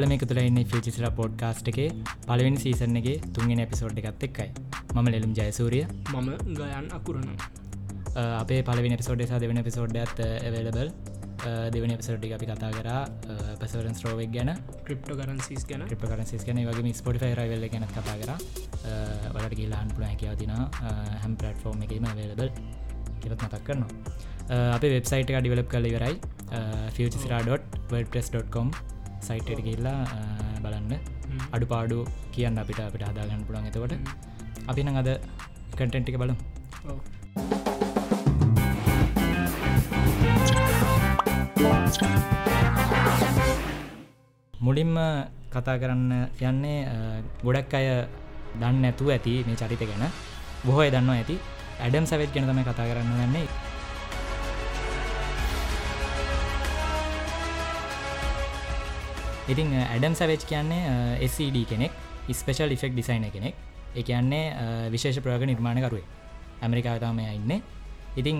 [0.00, 1.88] ඔල මේ තුළ ඉන්න ෆිචිසිල පොඩ්කාස්ට් එකේ.
[2.28, 4.50] පලවෙනි සීසන් එකගේ තුන්ගෙන එපිසෝඩ් එකත් එක්කයි.
[4.94, 5.84] මම ලෙලුම් ජයසූරිය.
[6.14, 6.28] මම
[6.58, 7.26] ගයන් අකුරන.
[8.42, 10.90] අපේ පලවෙනි පිසෝඩ් සා දෙවන පිසෝඩ් ඇත් එවලබල්
[11.74, 12.88] දෙවනි පිසෝඩ්ි අපි කතා කර
[13.60, 14.50] පසවරන් ස්ට්‍රෝවෙක් ගැන.
[14.86, 15.84] ක්‍රිප්ට කරන්සිස් ගැන.
[15.90, 18.32] ක්‍රිප කරන්සිස් ගැන වගේ ස්පොටි රයිවල්ල ගැන කතා කර.
[19.34, 20.54] වලට ගේලාන් පුළ හැකිව තින
[21.22, 22.50] හැම් පලට්ෆෝර්ම් එකම වලබල්
[23.22, 23.90] කියලත් මතක් කරනවා.
[24.76, 26.16] අපේ වෙබ්සයිට එක ඩිවලප් කල ඉවරයි.
[26.94, 28.68] futuresra.wordpress.com
[29.26, 29.98] සයිටට ගල්ලා
[30.64, 30.92] බලන්න.
[31.54, 31.98] අඩු පාඩු
[32.34, 33.94] කියන්න අපිට අපිට හදාගන්න පුළන් එතකොට.
[34.70, 35.10] අපි නම් අද
[35.78, 36.38] කටෙන්ටික බලම්.
[44.54, 44.94] මුලින්ම
[45.52, 46.12] කතා කරන්න
[46.48, 46.78] යන්නේ
[47.44, 47.86] ගොඩක් අය
[48.60, 50.04] දන්න ඇතුව ඇති මේ චරිත ගැන.
[50.66, 51.36] බොහෝය දන්න ඇති.
[51.84, 53.46] ඇඩම් සැවෙත් ගැන තම කතා කරන්න යන්නේ
[59.50, 61.92] ඉතින් ඇඩම් සැවෙච් කියන්නේ SCD කෙනෙක්
[62.32, 63.54] ස්පේෂල් ඉෆෙක් ඩිසයින කෙනෙක්.
[63.92, 66.06] එක කියන්නේ විශේෂ ප්‍රග නිර්මාණකරුවේ
[66.62, 67.62] ඇමරිකාතාමය ඉන්න.
[68.16, 68.36] ඉතිං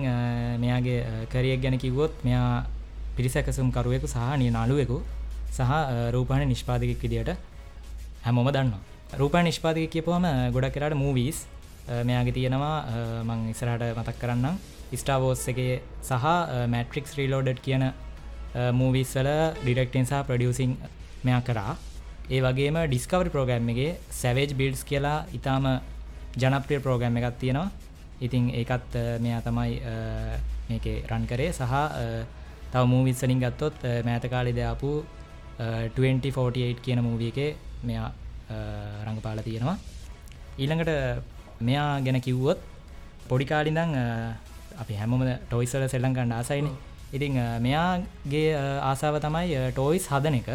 [0.57, 2.65] මෙයාගේ කරියක් ගැන කිව්වොත් මෙයා
[3.15, 4.97] පිරිසැකසුම් කරුවෙකු සහ නිය නාලුවෙකු
[5.49, 5.71] සහ
[6.15, 7.35] රූපාණ නිෂ්පාතිකක් විදියට
[8.23, 8.73] හැමෝම දන්න
[9.13, 11.39] රූපා නිෂ්පාතික කියපුහම ගොඩක් කරට මූවීස්
[12.01, 12.77] මෙයාගේ තියෙනවා
[13.23, 14.55] මං ඉස්රට මතක් කරන්න
[14.93, 15.59] ස්ටාවෝස් එක
[16.01, 16.25] සහ
[16.73, 17.83] මැට්‍රික්ස් රීලෝඩඩ් කියන
[18.73, 19.29] මූවිස්වල
[19.61, 20.71] ඩිරෙක්ටෙන් සහ ප්‍රඩියසිං
[21.25, 21.73] මෙයා කරා.
[22.33, 25.65] ඒ වගේම ඩිස්කවරි ප්‍රෝග්‍රම් එකගේ සැවේජ් බිල්ස් කියලා ඉතාම
[26.41, 27.69] ජනප්‍රිය ප්‍රෝග්‍රම් එකක් තියෙනවා.
[28.25, 28.93] ඉතිං ඒකත්
[29.25, 29.73] මෙයා තමයි
[30.69, 31.51] මේක රන් කරේ.
[31.51, 31.73] සහ
[32.73, 33.77] තව මූවිස්සලින් ගත්තොත්
[34.07, 34.91] මෑත කාලි දෙයාපු
[35.97, 37.39] 2048 කියන මූවිය එක
[37.89, 38.09] මෙයා
[39.07, 39.77] රඟපාල තියෙනවා.
[40.61, 40.91] ඊළඟට
[41.67, 42.59] මෙයා ගැන කිව්වොත්
[43.29, 43.97] පොඩිකාලිදං
[44.81, 46.67] අපි හැමෝම ටොයිසල සෙල්ලංකණ්ඩ ආසයින.
[47.15, 48.49] ඉතිං මෙයාගේ
[48.89, 50.49] ආසාව තමයි ටෝයිස් හදන එක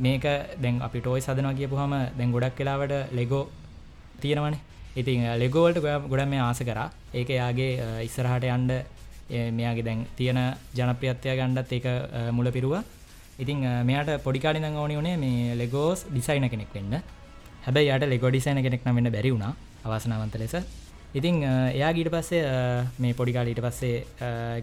[0.00, 0.24] මේක
[0.62, 3.44] දැන් අපි ටෝයි සදනවා කියපුහම දැන් ගොඩක් කලාවට ලෙගෝ
[4.22, 4.56] තියෙනවන.
[4.96, 5.80] ඉතින් ලෙගෝවල්ට
[6.10, 6.88] ගොඩ මේ ආස කරා.
[7.14, 7.70] ඒක යාගේ
[8.06, 8.72] ඉස්සරහට යන්ඩ
[9.58, 10.40] මෙයාගේ දැන් තියෙන
[10.78, 11.86] ජනප්‍රියත්වය ගණ්ඩත් ඒක
[12.32, 12.82] මුල පිරුවා.
[13.38, 16.94] ඉතින් මෙයාට පොඩිකාඩි දං ඕනි වනේ මේ ලෙගෝස් ඩිසයින කෙනෙක් වෙන්න.
[17.66, 19.52] හැබැයි යට ලෙගෝ ඩිසයින කෙනෙක් නමන්න බැරි වුණා
[19.84, 20.56] අවසනාවන්ත ලෙස.
[21.14, 22.42] ඉතිං එයා ගීට පස්සේ
[22.98, 23.96] මේ පොඩිකාලීට පස්සේ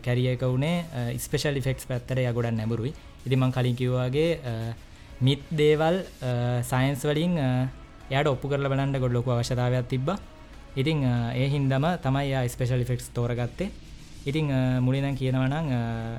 [0.05, 2.93] කැරියක වුණේ ස්පේෂල් ෆෙක්ස් පැත්තර ය ගොඩන් නැබරුයි
[3.25, 4.29] ඉතිමං කලින් කිව්වාගේ
[5.22, 6.03] මිත් දේවල්
[6.69, 7.33] සයින්ස් වලින්
[8.09, 10.09] යට ඔප්පු කරල බලන්ට ගොඩ ලොකු අවශ්‍යතාවයක් තිබ්බ.
[10.75, 13.72] ඉතිං ඒ හින්දම තමයි ස්පේෂල් ෆෙක්ස් තෝරගත්තේ.
[14.25, 14.47] ඉතිං
[14.85, 15.67] මුලිනම් කියනවනං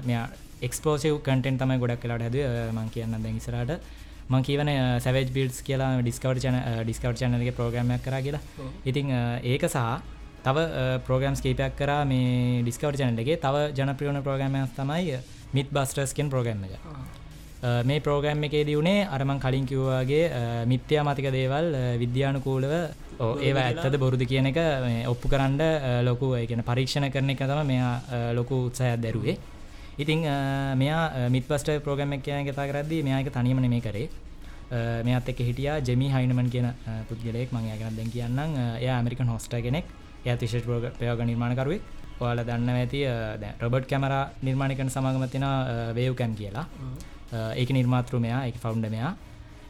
[0.09, 0.27] මෙයා
[0.63, 2.37] එක්ස්පෝසිව් කටෙන් තමයි ගොඩක් කලාට හැද
[2.75, 3.73] මං කියන්න දැනිසරට
[4.29, 4.71] මං කියවන
[5.05, 8.43] සැවජ් බිල්ස් කියලා ඩිස්කවට චන ඩිස්කවට චනගේ ප්‍රෝග්‍රමයක් කර කියලා.
[8.85, 9.15] ඉතිං
[9.53, 9.79] ඒක සහ
[10.43, 10.67] තව
[11.07, 15.17] ප්‍රෝග්‍රම්ස් කේපයක් කර මේ ඩිස්කවට චනලගේ තව ජනප්‍රියෝණ ප්‍රෝග්‍රමයක් තමයි
[15.55, 16.75] මිත් බස්ටර්ස්කෙන් ප්‍රෝග්‍රම් එක
[17.63, 21.67] මේ ප්‍රෝග්‍රම් එකේ දියුණේ අරමං කලින් කිව්වාගේ මිත්‍යා මතික දේවල්
[21.99, 22.73] විද්‍යානුකූලව
[23.43, 24.59] ඒවා ඇත්තද බොරුදු කියන එක
[25.11, 25.59] ඔප්පු කරන්න
[26.05, 29.37] ලොකු කියන පරීක්ෂණ කරන එක තම මෙයා ලොකු උත්සායක් දැරුවේ.
[29.99, 30.23] ඉතිං
[30.77, 34.09] මෙයා මිත්පස්ට ප්‍රෝග්‍රම් එක කියන කතා කරද්දී මෙයාක තනියමන මේ කරේ.
[35.03, 36.71] මෙත් එක හිටිය ජෙමි හයිනමන් කියන
[37.11, 38.39] පුද්ගලෙක් මං යගන දැන් කියන්න
[38.79, 39.87] එය ඇමරිකන් හොස්ට කෙනෙක්.
[40.25, 41.83] එය තිශ ප්‍රෝග ප්‍රයෝග නිර්මාණකරුවේ
[42.23, 43.03] ඔයාල දන්න ඇති
[43.59, 44.15] රොබට් කැමර
[44.47, 45.47] නිර්මාණකන සමගමතින
[45.99, 46.67] වේවකැම් කියලා
[47.33, 49.13] ඒක නිර්මාතෘමයා එක ෆවුන්ඩමයා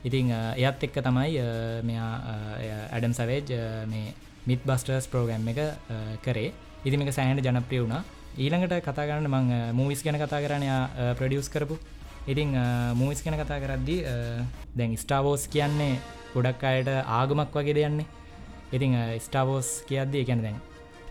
[0.04, 1.42] ඉතිං එයත් එක්ක තමයි
[1.88, 2.12] මෙයා
[2.94, 3.50] ඇඩම් සවේජ්
[3.92, 4.14] මේ
[4.46, 5.60] මිත් බස්ටර්ස් ප්‍රෝග්‍රම් එක
[6.24, 6.52] කරේ.
[6.86, 8.02] ඉතිම එක සෑහට ජනප්‍රිය වුණා.
[8.38, 11.76] ඊළඟට කතා කරන්න මං මූවිස් ගැන කතා කරනයා ප්‍රඩියස් කරපු.
[12.26, 12.54] ඉතිං
[12.94, 13.98] මූවිස් ගැන කතා කරද්දි
[14.78, 15.98] දැන් ස්ටාවෝස් කියන්නේ
[16.34, 16.88] ගොඩක් අයට
[17.18, 18.06] ආගමක් වගේ දෙයන්නේ.
[18.72, 18.94] ඉතිං
[19.26, 20.58] ස්ටාවෝස් කියද්දී එකැන දැන්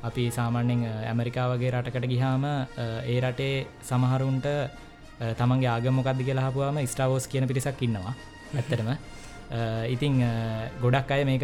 [0.08, 4.48] අපි සාමාන්‍යෙන් ඇමරිකාවගේ රටකට ගිහාම ඒ රටේ සමහරුන්ට
[5.20, 8.14] තමන්ගේ ආගමොකක්ද කියලා හපුවාම ස්ටාවෝස් කියන පිරිසක් ඉන්නවා
[8.56, 8.90] ඇත්තටම.
[9.94, 10.22] ඉතිං
[10.82, 11.44] ගොඩක් අය මේක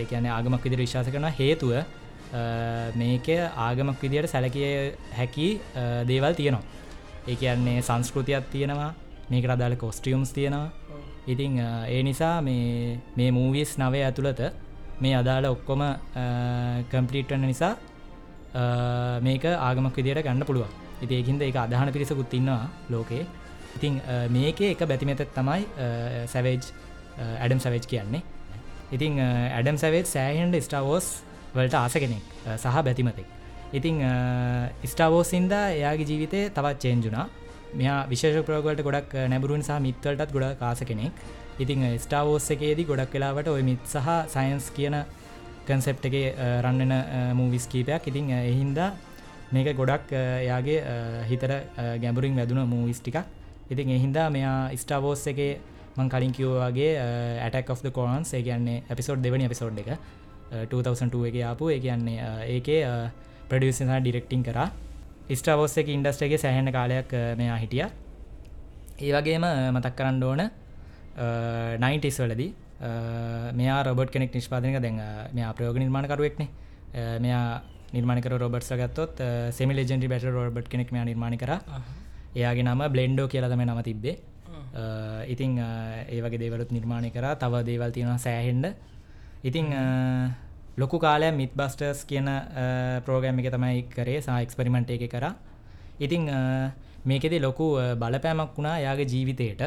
[0.00, 1.72] ඒකන ආගමක් විදිර විශ්වාස කරන හේතුව
[3.02, 3.28] මේක
[3.66, 5.48] ආගමක් විදියට සැලකිය හැකි
[6.10, 6.64] දේවල් තියෙනවා.
[7.28, 8.90] ඒ කියන්නේ සංස්කෘතියක් තියෙනවා
[9.30, 10.70] මේක අදාල කොස්ටියම්ස් තියෙනවා.
[11.26, 11.58] ඉතිං
[11.94, 14.40] ඒ නිසා මේ මේ මූවිස් නවය ඇතුළත
[15.02, 15.82] මේ අදාළ ඔක්කොම
[16.90, 17.74] කම්පලිට්වන්න නිසා
[19.26, 20.87] මේක ආගමක් විදියට ගන්න පුළුවන්.
[21.04, 23.24] ඉතිඒකින්ද එක අදහන පිරිසකුත් ඉන්නවා ලෝකේ.
[23.76, 24.00] ඉතිං
[24.36, 25.62] මේක එක බැතිමෙත තමයි
[26.32, 26.62] සැවේජ්
[27.44, 28.22] ඇඩම් සවේජ් කියන්නේ.
[28.96, 31.06] ඉතිං ඇඩම් සැවේජ් සෑහන්ඩ ස්ටාවෝස්
[31.56, 32.24] වලට ආස කෙනෙක්
[32.56, 33.28] සහ බැතිමතෙක්.
[33.78, 33.96] ඉතිං
[34.92, 37.26] ස්ටාවෝසින්ද එයාගේ ජීවිතය තවත් චේන්ජුනා
[37.78, 41.12] මෙයා විශේෂ ප්‍රෝගලට ගොඩක් නැබරුන් සහ මිත්වලටත් ගොඩ කාස කෙනෙක්.
[41.62, 44.96] ඉතිං ස්ටාවෝස් එකේදී ගොඩක් වෙලාවට ඔය මිත් සහ සයින්ස් කියන
[45.68, 46.14] කන්සෙප් එක
[46.64, 46.94] රන්නන
[47.38, 48.08] මූවිස් කීපයක්.
[48.10, 48.90] ඉතිං එහින්දා
[49.52, 50.78] මේක ගොඩක් එයාගේ
[51.30, 51.52] හිතර
[52.02, 53.24] ගැඹුරින් වැදුන මූවිස් ටිකක්.
[53.70, 55.40] ඉතින් එහින්දා මෙයා ස්ටාවෝස් එක
[55.96, 56.90] මං කලින් කිව්වාගේ
[57.44, 59.88] ඇටක් of කෝන්ස් ඒ කියන්නේ ඇපිසෝඩ් දෙවනි එපිසෝඩ් එක
[60.70, 61.70] 2002 එක ආපු.
[61.70, 62.82] ඒ කියන්නේ ඒකේ
[63.48, 64.58] ප්‍රඩියසිසා ඩිරෙක්ටිං කර.
[65.30, 67.84] ස්ටාවෝස් එක ඉන්ඩස්ටගේ සැහෙන කාලයක් මෙයා හිටිය.
[69.00, 69.44] ඒ වගේම
[69.74, 70.42] මතක් කරන්න ඕන
[71.78, 72.50] නයින්ටිස් වලදී
[73.54, 75.00] මෙයා රොබට් කෙනෙක් නිෂ්පාදනක දැන්
[75.32, 76.48] මෙයා ප්‍රයෝග නිර්මාණකරුවෙක්නේ.
[77.20, 77.60] මෙයා
[77.92, 79.22] නිර්මාණකර රොබට්ස ගත්තොත්
[79.58, 81.52] සෙමි ලෙජෙන්ඩි බැට රොබට් කෙනෙක් මෙයා නිර්මාණ කර.
[82.36, 84.16] එයාගේ නම බ්ලෙන්ඩෝ කියලතම නම තිබ්බේ.
[85.34, 87.26] ඉතිං ඒ වගේ දේවලුත් නිර්මාණය කර.
[87.42, 88.66] තව දේවල් තියෙනවා සෑහෙන්ඩ
[89.48, 89.66] ඉතිං
[90.76, 92.28] ලොකු කාලය මිත් බස්ටර්ස් කියන
[93.06, 94.20] ප්‍රෝගෑම් එක තමයි කරේ.
[94.26, 95.24] සා එක්ස්පරිමෙන්ට් එක කර.
[95.98, 96.28] ඉතිං
[97.08, 97.66] මේකෙදි ලොකු
[98.02, 99.62] බලපෑමක් වුණා යාගේ ජීවිතයට.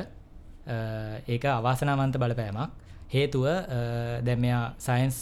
[1.34, 2.70] ඒක අවාසනාවන්ත බලපෑමක්.
[3.14, 3.46] හේතුව
[4.28, 5.18] දැම්මයා සයින්ස්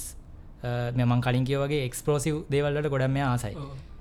[0.93, 3.55] මෙමන් කලින් කියවගේ එක්ස්පරෝසිව් දේවල්ලට ගොඩම ආසයි.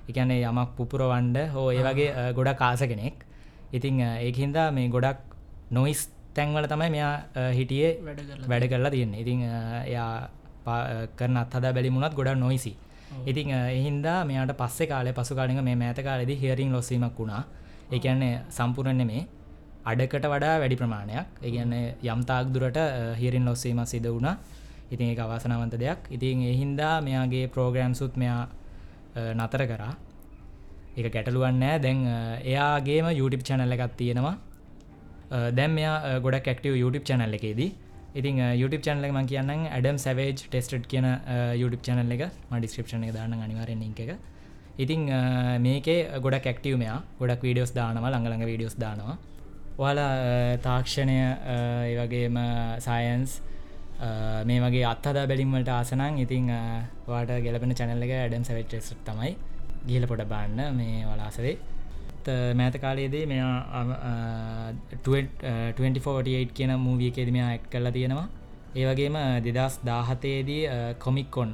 [0.09, 3.25] එකන්නේ යමක් පුපුර වන්ඩ හෝ ඒ වගේ ගොඩක් කාස කෙනෙක්.
[3.73, 5.19] ඉතිං ඒහින්දා මේ ගොඩක්
[5.71, 7.13] නොයිස් තැන්වල තමයි මෙයා
[7.51, 7.91] හිටියේ
[8.47, 9.15] වැඩ කරලා තියන්න.
[9.15, 9.41] ඉතිං
[9.85, 10.29] එයා
[11.15, 12.73] කරන අත්හද බැලිමුණත් ගොඩක් නොයිසි
[13.25, 17.43] ඉතිං එහින්දා මෙයාට පස්සේ කාලේ පසු කාලික මේ මෑත කාලෙදි හිරිං ලොස්සීමක් වුණා.
[17.91, 19.27] ඒකන්නේ සම්පූර්ණය මේ
[19.85, 21.27] අඩකට වඩා වැඩි ප්‍රමාණයක්.
[21.41, 21.73] ඒගන්න
[22.03, 22.79] යම්තාක් දුරට
[23.17, 24.37] හිරින් ලොස්සීම සිද වුණා
[24.91, 25.99] ඉතින් ඒ අවාසනාවන්ත දෙයක්.
[26.15, 28.47] ඉතින් එහින්දා මෙයාගේ ප්‍රෝග්‍රෑම් සුත් මෙයා
[29.39, 29.93] නතර කරා.
[30.97, 31.99] එක ගැටලුවන්නෑ දැන්
[32.51, 34.35] එයාගේම YouTube චැනල්ල එකත් තියෙනවා.
[35.57, 37.69] දැම් මෙයා ගොඩක් ක්ටව YouTube චැනල් එකේදී.
[38.19, 41.07] ඉතින් YouTube චැනල ම කියන්න ඇඩම් සැවේජ් ටෙස්ට් කියන
[41.61, 42.23] YouTube චැනල් එක.
[42.49, 44.11] ම ඩිස්ක්‍රපෂන එක දාන්න අනිවාරෙන් එක.
[44.83, 45.01] ඉතිං
[45.65, 46.99] මේකේ ගොඩක් ක්ටව මෙයා.
[47.19, 49.17] ගොඩක් වීඩියෝස් දානවා ළඟළඟ වීඩියෝස් දානවා.
[49.79, 51.17] ඔයාලා තාක්ෂණය
[51.87, 52.37] ඒවගේම
[52.87, 53.31] සයන්ස්
[54.45, 56.47] මේ වගේ අත්හදා බැලින්වලට ආසනං ඉතිං
[57.07, 59.31] වාට ගැලපෙන චැනල්ල එක ඇඩම් සැවෙට්ස් තමයි
[59.87, 61.57] ගිල පොඩ බාන්න මේ වලාසරේ.
[62.53, 63.55] මෑත කාලයේදේ මෙයා
[65.03, 68.27] 2448 කියන මූවියකේද මෙයා ඇක් කල්ලා තියෙනවා.
[68.75, 70.63] ඒවගේම දෙදස් දාහතේදී
[70.99, 71.51] කොමික්කොන්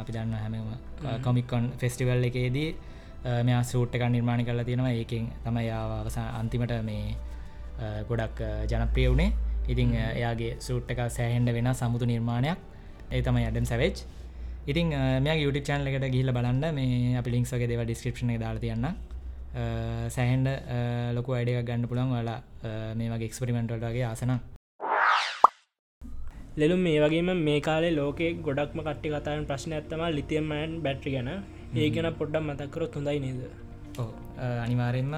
[0.00, 0.68] අපි දන්න හැමම
[1.22, 2.68] කොමික්කොන් ෆෙස්ටිවල් එකේදී
[3.42, 4.92] මෙයා සූට් එක නිර්මාණ කරලා තියෙනවා.
[4.92, 7.16] ඒකෙන් තමයි අවසා අන්තිමට මේ
[8.08, 8.38] ගොඩක්
[8.70, 9.32] ජනප්‍රිය වුණේ
[9.72, 12.58] ඉතිං එයාගේ සූට් එක සෑහෙන්ඩ වෙන සමුතු නිර්මාණයක්.
[13.14, 13.98] ඒ තමයි අඩම් සැවෙච්
[14.70, 14.88] ඉතින්
[15.24, 16.64] මේ YouTube චානල එකට ගිහිල බලන්න.
[16.78, 18.86] මේ අපි ලින්ක්සගේ දෙව ඩිස්ක්‍රපෂන දාලා තියන්න
[20.16, 20.48] සැහන්ඩ
[21.16, 22.38] ලොකු අඩක් ගන්න පුළන් වලා
[22.98, 24.32] මේ වගේ එක්ස්පරිමෙන්ටල්ටගේ ආසන
[26.60, 31.30] ලෙලුම් මේ වගේම මේ කාලේ ලෝකෙ ගොඩක්ම කට්ටි කතාන් ප්‍රශ්න ඇත්තම ලිතියම්මයන් බැට්‍රි ගැන.
[31.80, 33.42] ඒ ගැන පොඩ්ඩක් මතක්කරොත් හොඳයි නේද
[34.64, 35.12] අනිවාරෙන්ම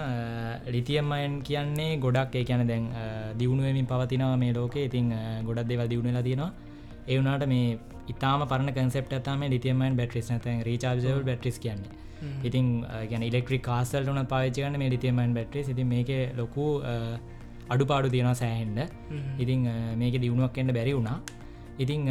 [0.76, 2.88] ලිතියම්මයන් කියන්නේ ගොඩක් ඒ කියන දැන්
[3.40, 4.84] දියුණුවමින් පවතිනව මේ ලෝකේ.
[4.90, 5.14] ඉතින්
[5.48, 6.50] ගොඩක් දෙවල් දියුණලා තියෙනවා.
[7.12, 7.78] ඒවුනාට මේ
[8.12, 11.96] ඉතාම පරණ කන්සෙප් ඇතම ලිතියමන් බැට්‍රිස් නැත රීචාර්ජවල් බැට්‍රිස් කියන්නේ.
[12.48, 12.66] ඉතින්
[13.10, 16.10] ගැන ඉලෙක්ට්‍රික් කාසල්ට වන පාවිච්චගන්න මේ ලිතියමන් බැට්‍රි ඉති මේක
[16.40, 16.64] ලොකු
[17.74, 18.80] අඩුපාඩු තියෙනවා සෑහෙන්ඩ
[19.44, 19.66] ඉතිං
[20.02, 21.18] මේක දියුණුවක් එන්න බැරි වුණා.
[21.84, 22.06] ඉතිං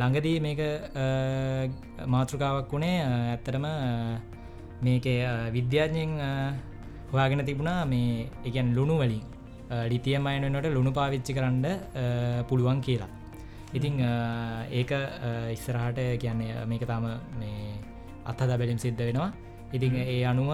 [0.00, 0.60] ළඟදී මේක
[2.14, 3.66] මාතෘකාවක් වුණේ ඇත්තටම
[4.82, 5.06] මේක
[5.56, 6.12] විද්‍යාඥයෙන්
[7.12, 9.22] හොයාගෙන තිබුණා මේ එකන් ලුණු වලින්.
[9.92, 11.66] ලිතියමයිනට ලුණු පාවිච්චි කරන්න
[12.48, 13.10] පුළුවන් කියලා.
[13.74, 14.00] ඉතිං
[14.72, 14.92] ඒක
[15.54, 17.06] ඉස්සරහට කියන්නේ මේක තාම
[17.38, 17.78] මේ
[18.26, 19.30] අත්හදා බැලිම් සිද්ධ වෙනවා.
[19.72, 20.50] ඉතිං ඒ අනුව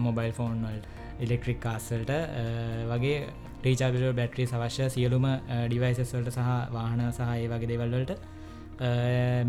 [0.00, 0.78] මොබයිල් ෆෝන්වල්
[1.20, 2.10] ඉලෙක්ට්‍රික් කාස්සල්ට
[2.92, 3.18] වගේ
[3.64, 5.26] රීචාබිල බැට්‍රී අවශ්‍ය සියලුම
[5.68, 8.12] ඩිවයිසස්වලට සහ වාහන සහ ඒ වගේ දෙවල්වලට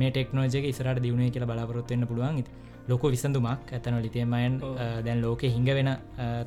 [0.01, 2.43] මේ ටෙක්නෝජක ඉස්රට දියුණේ කියලා බලාපොරොත්වවෙන්න පුළුවන්
[2.87, 4.59] ලොක විසඳුමක් ඇතන ලිතියමයන්
[5.05, 5.91] දැන් ලෝක හිඟ වෙන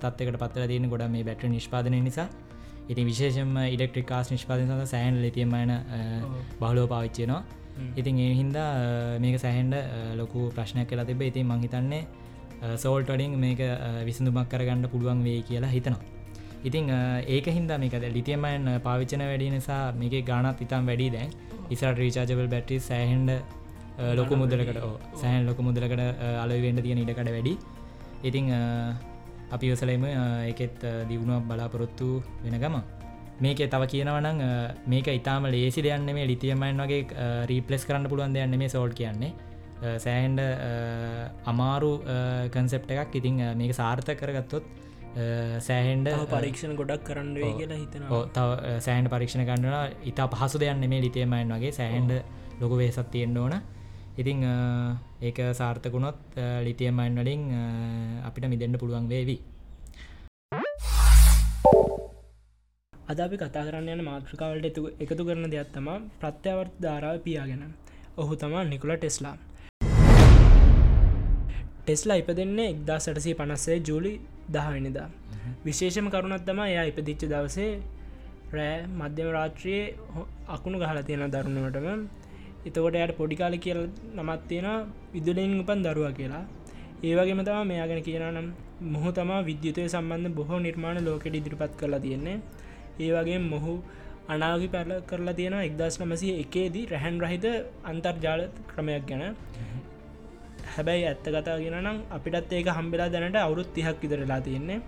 [0.02, 2.28] තත්වකට පත්තර තියෙන ගොඩ මේ බැට්‍ර නිෂ්පාදනය නිසා.
[2.88, 5.72] ඉති විශේෂම ඉලෙක්ට්‍රික් කාස් නිෂ්පාදන සඳ සෑන් ලිතියමයන
[6.60, 7.42] බහලෝ පාවිච්චයනවා
[7.96, 8.70] ඉතින් ඒ හින්දා
[9.20, 9.74] මේක සැහන්ඩ
[10.16, 12.02] ලොකු ප්‍රශ්නයක් කියලා තිබ ඉතින් මංහිතන්නේ
[12.76, 13.60] සෝල්ට වලින් මේක
[14.04, 16.02] විසඳුමක් කරගන්න පුළුවන් වේ කියලා හිතනවා.
[16.64, 16.90] ඉතිං
[17.28, 21.30] ඒක හින්දා මේකද ලිතියමයන් පාවිච්චන වැඩි නිසා මේක ගානත් ඉතාම් වැඩි දැන්.
[21.70, 23.30] ඉසට රීචාජබල් බැට්‍රි සෑහන්ඩ
[23.98, 24.78] ලොක මුදලකට
[25.20, 26.02] සෑහන් ලොක මුදලකට
[26.44, 27.54] අලවෙන්ඩ තියෙන ඉඩකට වැඩි.
[28.28, 28.52] ඉතිං
[29.56, 30.04] අපි යසලම
[30.52, 30.78] එකෙත්
[31.10, 32.08] දියුණුවක් බලාපොරොත්තු
[32.44, 32.76] වෙන ගම.
[33.44, 34.40] මේක තව කියනවනං
[34.92, 37.04] මේක ඉතාම ලේසි දෙයන්න මේ ලිතියමයින් වගේ
[37.50, 39.32] රීපලස් කරන්න පුළුවන් දෙයන්න මේ සෝල් කියන්නේ.
[40.04, 40.40] සෑහන්ඩ
[41.52, 41.92] අමාරු
[42.54, 43.16] කන්සෙප්ට එකක්.
[43.20, 44.64] ඉතිං මේක සාර්ථ කරගත්තොත්
[45.68, 48.22] සෑහන්ඩ පරීක්ෂණ ගොඩක් කරන්න කියලා හිතනවා.
[48.36, 51.72] තව සෑන්ඩ පරීක්ෂණ කරන්නලා ඉතා පහසු දෙයන්න මේ ලිතියමයින් වගේ.
[51.80, 52.12] සෑහන්ඩ
[52.60, 53.54] ලොක වේසත් තියෙන්න්න ඕන
[54.18, 54.40] ඉතිං
[55.22, 56.18] ඒක සාර්ථකුණොත්
[56.66, 57.42] ලිතියමයින් වලින්
[58.28, 59.40] අපිට මිදෙන්න්න පුළුවන් වේවී.
[62.92, 67.62] අද අපි කතා කරන්න යන මාතෘකාවලට එකතු කරන දෙයක් තමා ප්‍රත්‍යවර්ත ධාරාව පියාගෙන
[68.16, 69.36] ඔහු තමා නිකුල ටෙස්ලා.
[71.80, 74.12] ටෙස්ලා ඉප දෙන්නේ එක්දා සටසී පනස්සේ ජූලි
[74.52, 75.08] දහවෙනිදා
[75.64, 77.72] විශේෂම කරුණත් තම එයා ඉපදිච්ච දවසේ
[78.52, 79.84] රෑ මධ්‍යම රාත්‍රයේ
[80.48, 82.17] අකුණු ගහල තියෙන දරුණුවටම
[82.68, 83.80] එතකොට යට පොඩිකාල කියල
[84.16, 84.68] නමත් තියෙන
[85.14, 86.44] විදුලින් උපන් දරුවා කියලා.
[87.00, 88.48] ඒවගේම තම මෙයාගෙන කියනම්
[88.94, 92.38] මොහු තමා විද්‍යුතය සම්බන්ධ බොහෝ නිර්මාණ ලෝකෙට ඉදිරිපත් කරලා තියෙන්නේ.
[93.00, 93.74] ඒවගේ මොහු
[94.28, 97.46] අනාගි පැල කරලා තියෙන එක්දස් නමසය එකේදී රැහැන් රහිත
[97.90, 99.22] අන්තර්ජාල ක්‍රමයක් ගැන.
[100.74, 104.80] හැබැයි ඇත්ත කතා ගෙන නම් අපිටත් ඒක හම්බෙලා දැනට අවුරුත් තිහක් ඉදරලා තියෙන්නේ.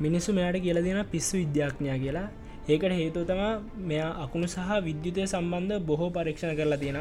[0.00, 2.28] මිනිස්සු මෙයාට කියල දෙන පිස්සු විද්‍යාඥා කියලා.
[2.64, 3.52] ඒකට හේතු තමා
[3.82, 6.98] මෙයා අකුණු සහ විද්‍යුතය සම්බන්ධ බොහෝ පරීක්ෂණ කරලා තියෙන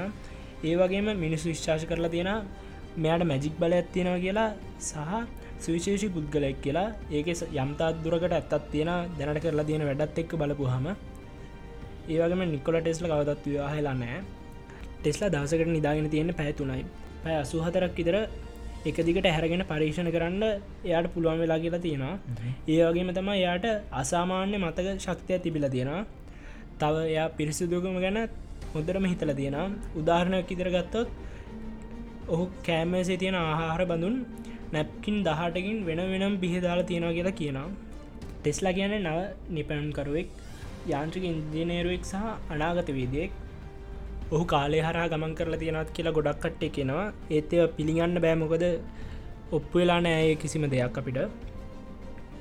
[0.63, 2.31] ඒ වගේම මිනිස්සු විශ්වාශ කරලා තියෙන
[2.97, 4.49] මෙයාට මැජික් බල ඇත්තියෙනවා කියලා
[4.81, 4.97] සහ
[5.59, 6.87] සවිශේෂි පුද්ගලයක් කියලා.
[7.09, 10.87] ඒක යම්තාත් දුරකට ඇත්තත් තියෙන දැනට කරලා තියෙන වැඩත් එක්ක බලපු හම
[12.09, 14.17] ඒවගේම නිකොල ටෙස්ල කවදත් විවාහලා නෑ
[14.97, 16.83] ටෙස්ලා දවසකට නිදාගෙන තියෙන පැතුනයි
[17.23, 18.17] පැය අසුහතරක් ඉතර
[18.89, 20.43] එක දිගට හැරගෙන පරීක්ෂණ කරන්න
[20.87, 22.13] එයාට පුළුවන් වෙලා කියලා තියෙනවා.
[22.73, 23.65] ඒ වගේම තම එයාට
[24.01, 26.01] අසාමාන්‍ය මතක ශක්තිය තිබිල තියෙනවා.
[26.81, 28.17] තව එයා පිරිසිදුකම ගැන
[28.73, 29.57] හොදරම හිතල තියෙන
[30.01, 31.09] උදාහරණයක් ඉදිර ගත්තොත්
[32.33, 34.15] ඔහු කෑමසේ තියෙන ආහාර බඳුන්
[34.73, 37.69] නැප්කින් දහටකින් වෙන වෙනම් බිහිදාලා තියෙනවා කියලා කියනවා.
[38.39, 39.17] ටෙස්ලා කියන නව
[39.55, 40.27] නිපැනුම්කරුවෙක්
[40.91, 42.15] යාන්ත්‍රික ඉන්ජිනේරුවෙක් සහ
[42.53, 43.31] අනාගත වීදයෙක්
[44.35, 47.05] ඔහු කාලේ හරා ගමන් කරලා තියෙනත් කියලා ගොඩක් කට්ටේ කෙනවා
[47.37, 48.65] ඒත් පිළිගන්න බෑමොකද
[49.57, 51.17] ඔප්පු වෙලා නෑ කිසිම දෙයක් අපිට.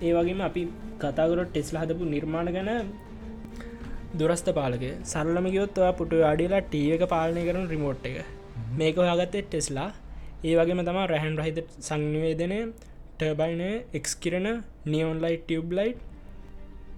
[0.07, 0.63] ඒ වගේම අපි
[1.03, 2.71] කතාගරොත් ටෙස්ලා හදපු නිර්මාණ ගැන
[4.21, 8.17] දුරස්ත පාලක සරලම ගයොත් ඔයා පුට අඩිලා ටීව එක පාලනය කරන රිමෝට් එක.
[8.79, 9.89] මේක හොයාගත්තේ ටෙස්ලා.
[10.49, 12.61] ඒ වගේම තමා රැහන් රහිත සංනිවේදනය
[13.19, 13.63] ටර්බයින
[13.99, 14.49] එක්ස් කිරන
[14.93, 15.91] නියෝන්ලයි් ටියබ් ලයි්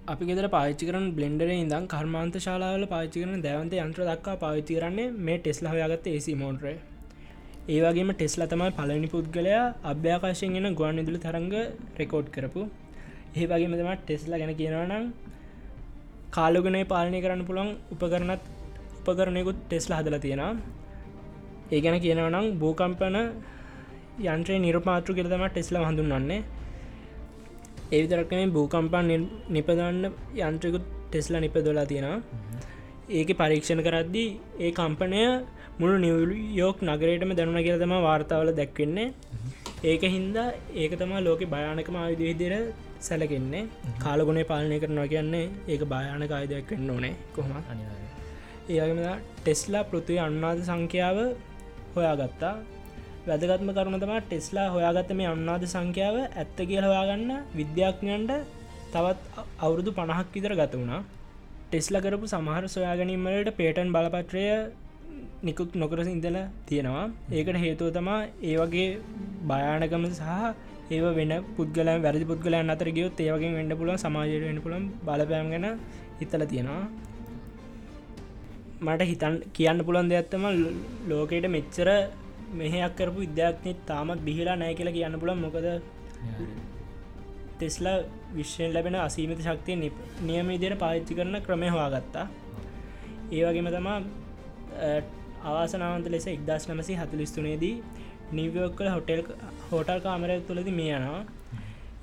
[0.03, 5.11] අපි ගෙදර පාච්චි කරන බ්ලෙන්ඩර ඉදම් කර්මාන්ත ශාලාවල පාච්චි කරන දැවන්ත යන්ත්‍ර දක්වා පාවිච්චි කරන්නේ
[5.27, 6.65] මේ ටෙස්ල හොයාගත්ත ඒසි මෝන්ට්‍ර
[7.67, 11.53] ඒවගේම ටෙස්ලා තමයි පලනි පුද්ගලයා අභ්‍යාකාශයෙන් ගෙන ගුවන් ඉදිලි තරංග
[11.99, 12.61] රෙකෝඩ් කරපු.
[13.33, 15.05] ඒ වගේම තම ටෙස්ලා ගැන කියනවනම්
[16.31, 18.43] කාලුගනේ පාලනය කරන්න පුළන් උපකරනත්
[19.01, 20.51] උපකරණයකුත් ටෙස්ලා හදල තියෙනවා.
[21.71, 23.17] ඒ ගැන කියනවනම් භූකම්පන
[24.27, 25.85] යන්ත්‍රය නිර්මාතෘ කෙරතම ටෙස්ලා
[27.93, 32.21] හඳුන්වන්නේ ඒවිතරක්ම භූකම්පන් නිපදන්න යන්ත්‍රකුත් ටෙස්ලා නිපදොලා තියෙනවා.
[33.09, 35.45] ඒක පරීක්ෂණ කරද්දී ඒ කම්පනය
[35.79, 39.13] මුළු නිවයෝක් නගරයටම දැනුන කියල තම වාර්තාවල දැක්වෙන්නේ.
[39.83, 43.67] ඒක හින්දා ඒක තමා ලෝක භයානකම ආයුධ විදිර සැලකෙන්නේ.
[43.99, 47.51] කාලගුණේ පාලනය කරනවා කියන්නේ ඒක භයානක ආයුධයක් වෙන්න ඕනේ කොහොම
[48.69, 48.99] ඒගම
[49.43, 51.35] ටෙස්ලා පෘතිය අන්නාද සංඛ්‍යාව
[51.95, 52.55] හොයාගත්තා
[53.27, 58.31] වැදගත්ම කරුණ තම ටෙස්ලා හොයාගත්ත මේ අන්නාද සංඛ්‍යාව ඇත්ත කියල හොයාගන්න විද්‍යාඥන්ට
[58.93, 61.01] තවත් අවුරුදු පණහක් විතර ගත වුණා.
[61.69, 64.43] ටෙස්ල කරපු සමහර සොයාගැනීමලට පේටන් බලපත්‍රය
[65.47, 66.37] නිකුත් නොකර ඉඳල
[66.69, 67.05] තියෙනවා.
[67.37, 68.89] ඒකට හේතුව තමා ඒ වගේ
[69.51, 70.27] භයානකම සහ
[70.95, 75.67] ඒව වෙන පුද්ගල වැරදි පුද්ගලයන් අතර ගියොත් ඒවගේ වෙන්න පුලන් සමාජයට වෙන පුළන් බලපෑම් ගැන
[76.19, 76.83] හිතල තියෙනවා.
[78.85, 80.45] මට හිතන් කියන්න පුළන් දෙයක්ත්තම
[81.11, 81.89] ලෝකයට මෙච්චර
[82.53, 85.67] මෙහයක් කරපු විද්‍යාඥත් තාමත් බිහිලා නෑ කියලා කියන්න පුළන් මොකද
[87.53, 87.97] ටෙස්ලා
[88.33, 89.91] විශ්ෂයෙන් ලැබෙන අසීමිත ශක්තිය
[90.23, 92.25] නියම ඉදිර පාච්චි කරන ක්‍රමය හවාගත්තා
[93.31, 93.97] ඒවගේම තමා
[95.43, 97.75] අවාසනාවන්ත ලෙස එක්දස් නමසි හතුලිස්තුනේදී
[98.31, 99.21] නිවියෝක්කල හොටෙල්
[99.65, 101.23] හෝටල් කාමරය තුළද මේ යනවා.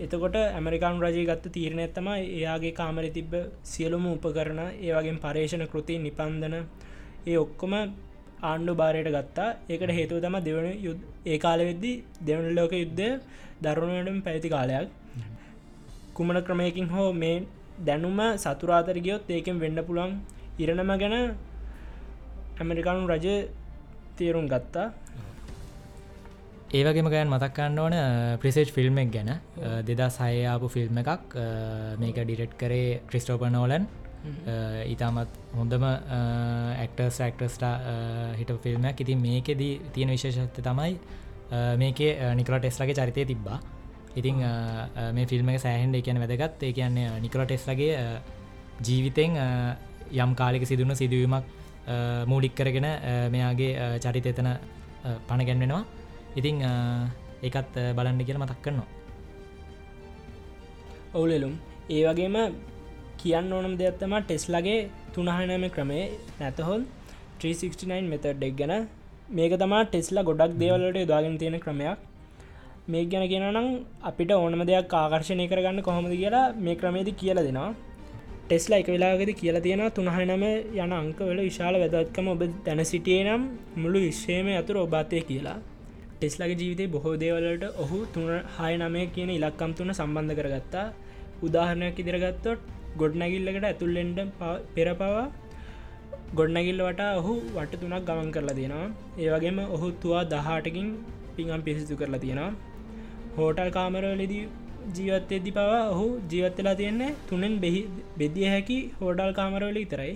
[0.01, 3.33] එතකොට ඇමරිකාන් රජය ගත්ත තීරණය ඇත්තම එයාගේ කාමර තිබ්බ
[3.65, 6.55] සියලුම උපකරන ඒවගේ පර්ේෂණ කෘති නිපන්දන
[7.27, 7.75] ඒ ඔක්කොම
[8.49, 9.49] ආණ්ඩු භාරයට ගත්තා.
[9.73, 10.99] ඒකට හේතුව තම දෙවන යුද්
[11.33, 11.93] ඒ කාල වෙද්දි
[12.29, 13.07] දෙවන ලෝක යුද්ධ
[13.65, 14.89] දරුණටම පැති කාලයක්.
[16.17, 17.37] කුමන ක්‍රමයකින් හෝ මේ
[17.87, 20.13] දැනුම සතුරාතර ගියොත් ඒකෙන් වෙන්න පුළුවන්
[20.63, 21.15] ඉරණම ගැන
[22.61, 23.29] ඇමරිකානු රජ
[24.19, 24.89] තේරුම් ගත්තා.
[26.79, 27.95] ඒවගේම ගයන් මතක්කන්න ඕන
[28.43, 29.31] ප්‍රිසේට් ෆිල්ම්ක් ගැන.
[29.89, 31.35] දෙදා සහයාපු ෆිල්ම් එකක්.
[32.03, 33.85] මේක ඩිරෙට් කරේ ක්‍රිස්ටෝප නෝලන්
[34.93, 37.75] ඉතාමත් හොඳම ඇක්ටර්ස් ඇක්ටස්ටා
[38.39, 40.99] හිට ෆිල්ම්යක් ඉතින් මේකෙදී තියෙන විශේෂත්ත තමයි
[41.83, 43.61] මේකේ නිකල ටෙස්ලගේ චරිතය තිබ්බා.
[44.17, 44.37] ඉතිං
[45.15, 46.63] මේ ෆිල්ම් එක සෑහන්ඩ කියන වැදගත්.
[46.63, 48.21] ඒ කියන්නේ නිකල ටෙස්ලගේ
[48.87, 49.39] ජීවිතෙන්
[50.13, 51.45] යම් කාලික සිදුන සිදුවීමක්
[52.31, 52.87] මූඩික් කරගෙන
[53.35, 54.49] මෙයාගේ චරිත එතන
[55.29, 55.85] පණ ගැන්වෙනවා.
[56.37, 56.57] ඉතිං
[57.43, 58.89] ඒකත් බලන්න කියල මතක් කරනවා.
[61.15, 61.55] ඔවුලෙලුම්.
[61.91, 62.37] ඒ වගේම
[63.21, 64.79] කියන්න ඕනම් දෙයක්ත්තම ටෙස්ලගේ
[65.15, 66.05] තුනහනම ක්‍රමේ
[66.41, 66.81] නැතහොල්
[67.41, 68.73] 369 මෙතඩ්ඩෙක් ගැන.
[69.37, 71.99] මේක තමා ටෙස්ලා ගොඩක් දේවලට යොදාගෙන තියෙන ක්‍රමයක්.
[72.93, 73.69] මේ ගැන කියනම්
[74.11, 77.71] අපිට ඕනම දෙයක් ආකර්ශණය කරගන්න කොහොමද කියලා මේ ක්‍රමේද කියල දෙනවා.
[78.45, 80.45] ටෙස්ලා එක වෙලාගෙද කියලා තියෙන තුනහනම
[80.77, 83.43] යන අංකවල විශාල වැදත්කම ඔබ දැන සිටිය නම්
[83.83, 85.59] මුළු විශ්වයම ඇතුර ඔබාතය කියලා.
[86.17, 90.87] ටෙස්ලගේ ජීවිතය බොහෝ දේවලට ඔහු තුන හය නමය කියන ඉලක්කම් තුන සම්බන්ධ කරගත්තා.
[91.47, 92.61] උදාහරණයක් ඉදිරගත්තොත්
[93.01, 94.21] ගොඩ්නැගිල්ලකට ඇතුල්ලෙන්ට
[94.75, 95.27] පෙර පවා
[96.39, 98.89] ගොඩනැගිල්ල වට ඔහු වට තුනක් ගමන් කරලා තියෙනවා.
[99.25, 100.89] ඒවගේම ඔහු තුවා දහටකින්
[101.37, 102.51] පිඟම් පිසිතු කරලා තියෙනවා.
[103.37, 104.43] හෝටල් කාමරවලදී
[104.97, 107.81] ජීවත්තෙදදි පවා ඔහු ජීවත්තලා තියෙන්නේ තුනෙන් බෙහි
[108.21, 110.13] බෙදිය හැකි හෝටල් කාමරවල ඉතරයි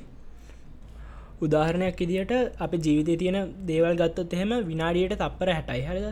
[1.46, 2.32] උදාහරණයක් ඉදිට
[2.64, 3.38] අප ජීවිතය තියෙන
[3.70, 6.06] දේවල් ගත්තොත් එහෙම විනාඩියට තප්පර හැටයි හරද?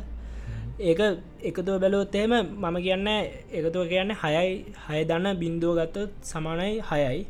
[0.80, 1.00] ඒක
[1.42, 3.08] එකතුව බැලුවොත් එහෙම මම කියන්න
[3.52, 7.26] එකතුව කියන්න හයයි හය දන්න බින්දුව ගත්තොත් සමානයි හයයි.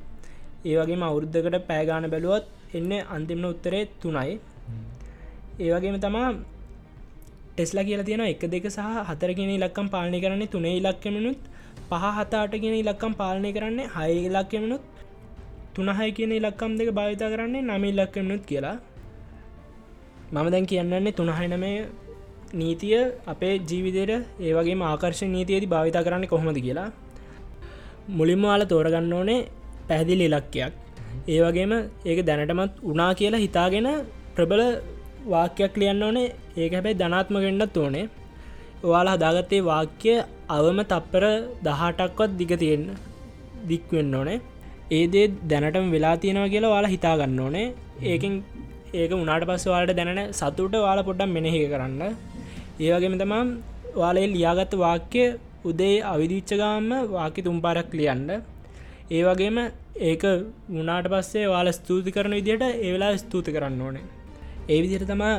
[0.64, 4.38] ඒ වගේම අවුරුද්ධකට පෑගාන බැලුවොත් එන්න අන්තිමන උත්තරේ තුනයි.
[5.58, 6.28] ඒවගේම තමා
[7.54, 11.40] ටෙස්ලා කියලා තියෙන එක දෙක සහ හතරගෙන ඉලක්කම් පාලනය කරන්නේ තුනේ ඉලක්කමනුත්
[11.90, 14.82] පහ හතාටගෙන ඉලක්කම් පාලනය කරන්නේ හය ඉලක්කමනුත්
[15.74, 18.76] තුනහයි කියන ඉලක්කම් දෙක භාවිතා කරන්නේ නම ඉලක්කමනුත් කියලා.
[20.32, 21.76] මම දැන් කියන්නන්නේ තුනහයි නමේ
[22.60, 22.96] නීතිය
[23.32, 24.12] අපේ ජීවිතයට
[24.46, 26.88] ඒවගේ ආකර්ශ නීතියති භාවිතා කරන්න කොහොමද කියලා
[28.18, 29.40] මුලින්ම වාල තෝරගන්න ඕනේ
[29.88, 30.72] පැහැදිලි ඉලක්කයක්.
[31.34, 31.72] ඒවගේම
[32.10, 33.88] ඒක දැනටමත් උනා කියලා හිතාගෙන
[34.34, 34.62] ප්‍රබල
[35.32, 36.34] වාක්‍යයක් ලියන්න ඕනේ.
[36.56, 38.04] ඒක හැබැයි ධනාත්මගෙන්න්නත් ඕනේ.
[38.86, 40.12] ඔයාලා හදාගත්තේ වාක්‍ය
[40.56, 41.24] අවම තප්පර
[41.66, 42.86] දහටක්වත් දිග තියෙන්න
[43.70, 44.38] දික්වෙන්න ඕනේ.
[44.98, 47.66] ඒදේ දැනටම වෙලා තියෙනවා කියලා වාලා හිතාගන්න ඕනේ.
[48.10, 48.34] ඒකින්
[49.00, 52.02] ඒක උනාට පස්ස වාලට දැනන සතුට වාල පොඩ්ඩම් මෙනෙහි කරන්න
[52.80, 53.44] ඒවගේම තමා
[54.00, 55.22] වාලේ ලියාගත්ත වාක්‍ය
[55.70, 58.28] උදේ අවිදිච්චගාම වාක්‍ය තුම්පාරක් ලියන්න.
[59.16, 59.58] ඒවගේම
[60.10, 60.22] ඒක
[60.74, 64.04] මුණට පස්සේ වාල ස්තුති කරන විදියට ඒවෙලා ස්තුති කරන්න ඕනේ.
[64.72, 65.34] ඒ විදිර තමා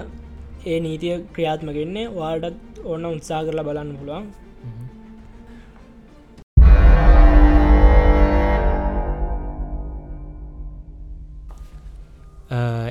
[0.72, 4.28] ඒ නීතිය ක්‍රියාත්මගෙන්නේ වාල්ටත් ඔන්න උත්සා කරලා බලන්න පුළුවන්.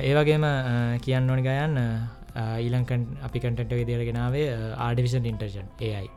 [0.09, 0.45] ඒවගේම
[1.05, 1.79] කියන්න ඕනි ගයන්න
[2.35, 6.09] ඊලංකන් අපි කටට විදිරගෙනාවේ ආඩිවිෂන් ඉන්ටර්ජන් ඒයි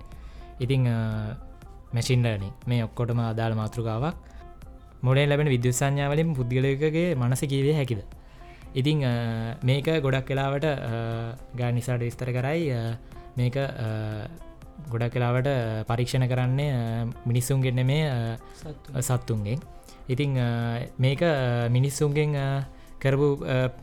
[0.61, 0.88] ඉතිං
[1.92, 4.14] මැසින්ඩනි මේ ඔක්කොටම අදාළ මාතෘකාවක්.
[5.02, 8.00] මොඩේ ලැබෙන විද්‍යසඥාවලින් පුද්ගලයකගේ මනස කීවේ හැකිද?
[8.74, 9.05] ඉතිං
[9.62, 10.66] මේක ගොඩක් කලාවට
[11.57, 12.72] ගා නිසාට විස්තර කරයි
[13.37, 13.57] මේක
[14.90, 15.48] ගොඩක් කලාවට
[15.88, 16.72] පරීක්ෂණ කරන්නේ
[17.24, 18.37] මිනිස්සුන්ගෙන්න්න මේ
[19.00, 19.61] සත්තුන්ගෙන්
[20.09, 20.37] ඉතිං
[20.98, 21.22] මේක
[21.70, 22.37] මිනිස්සුන්ගෙන්
[23.02, 23.28] කරපු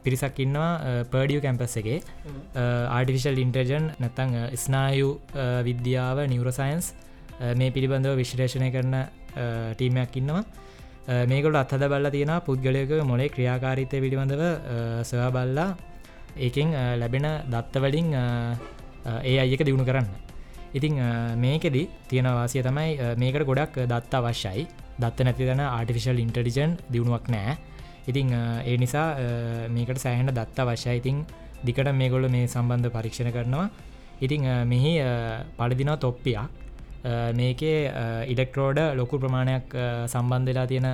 [0.04, 2.00] පිරිසක් ඉන්නවා පර්ඩිය කැම්පස් එකේ.
[2.56, 5.10] ආටිෆිශල් ඉන්ටර්ජන් නැතං ස්නායු
[5.68, 6.94] විද්‍යාව නිවරසයින්ස්
[7.60, 8.96] මේ පිළිබඳව විශ්ලේෂණය කරන
[9.74, 10.44] ටීමයක් ඉන්නවා.
[11.28, 14.44] මේකොට අත්හද බල්ල තියෙන පුද්ගලයක මොලේ ක්‍රියාකාරිතය පිළිබඳව
[15.04, 15.70] සොයා බල්ලා.
[16.38, 18.14] ඒකෙන් ලැබෙන දත්තවලින්
[19.24, 20.08] ඒ අයක දියුණු කරන්න.
[20.74, 20.96] ඉතිං
[21.38, 24.66] මේකෙදි තියෙන වාසිය තමයි මේකට ගොඩක් දත්ත අවශ්‍යයි.
[25.00, 27.58] දත්ත නැතිදන ආටිෆිශල් ඉන්ටඩිජන් දියුණුවක් නෑ
[28.08, 29.08] ඉතිං ඒ නිසා
[29.76, 30.98] මේකට සෑහට දත්ත අවශ්‍යයි.
[31.02, 31.18] ඉතිං
[31.66, 33.70] දිකට මේගොල්ල මේ සම්බන්ධ පරීක්ෂණ කරනවා.
[34.22, 34.94] ඉතිං මෙහි
[35.58, 36.42] පලදිනා තොප්පියක්.
[37.40, 37.80] මේකේ
[38.34, 39.74] ඉඩෙක්ටරෝඩ ලොකු ප්‍රමාණයක්
[40.14, 40.88] සම්බන්ධලා තියෙන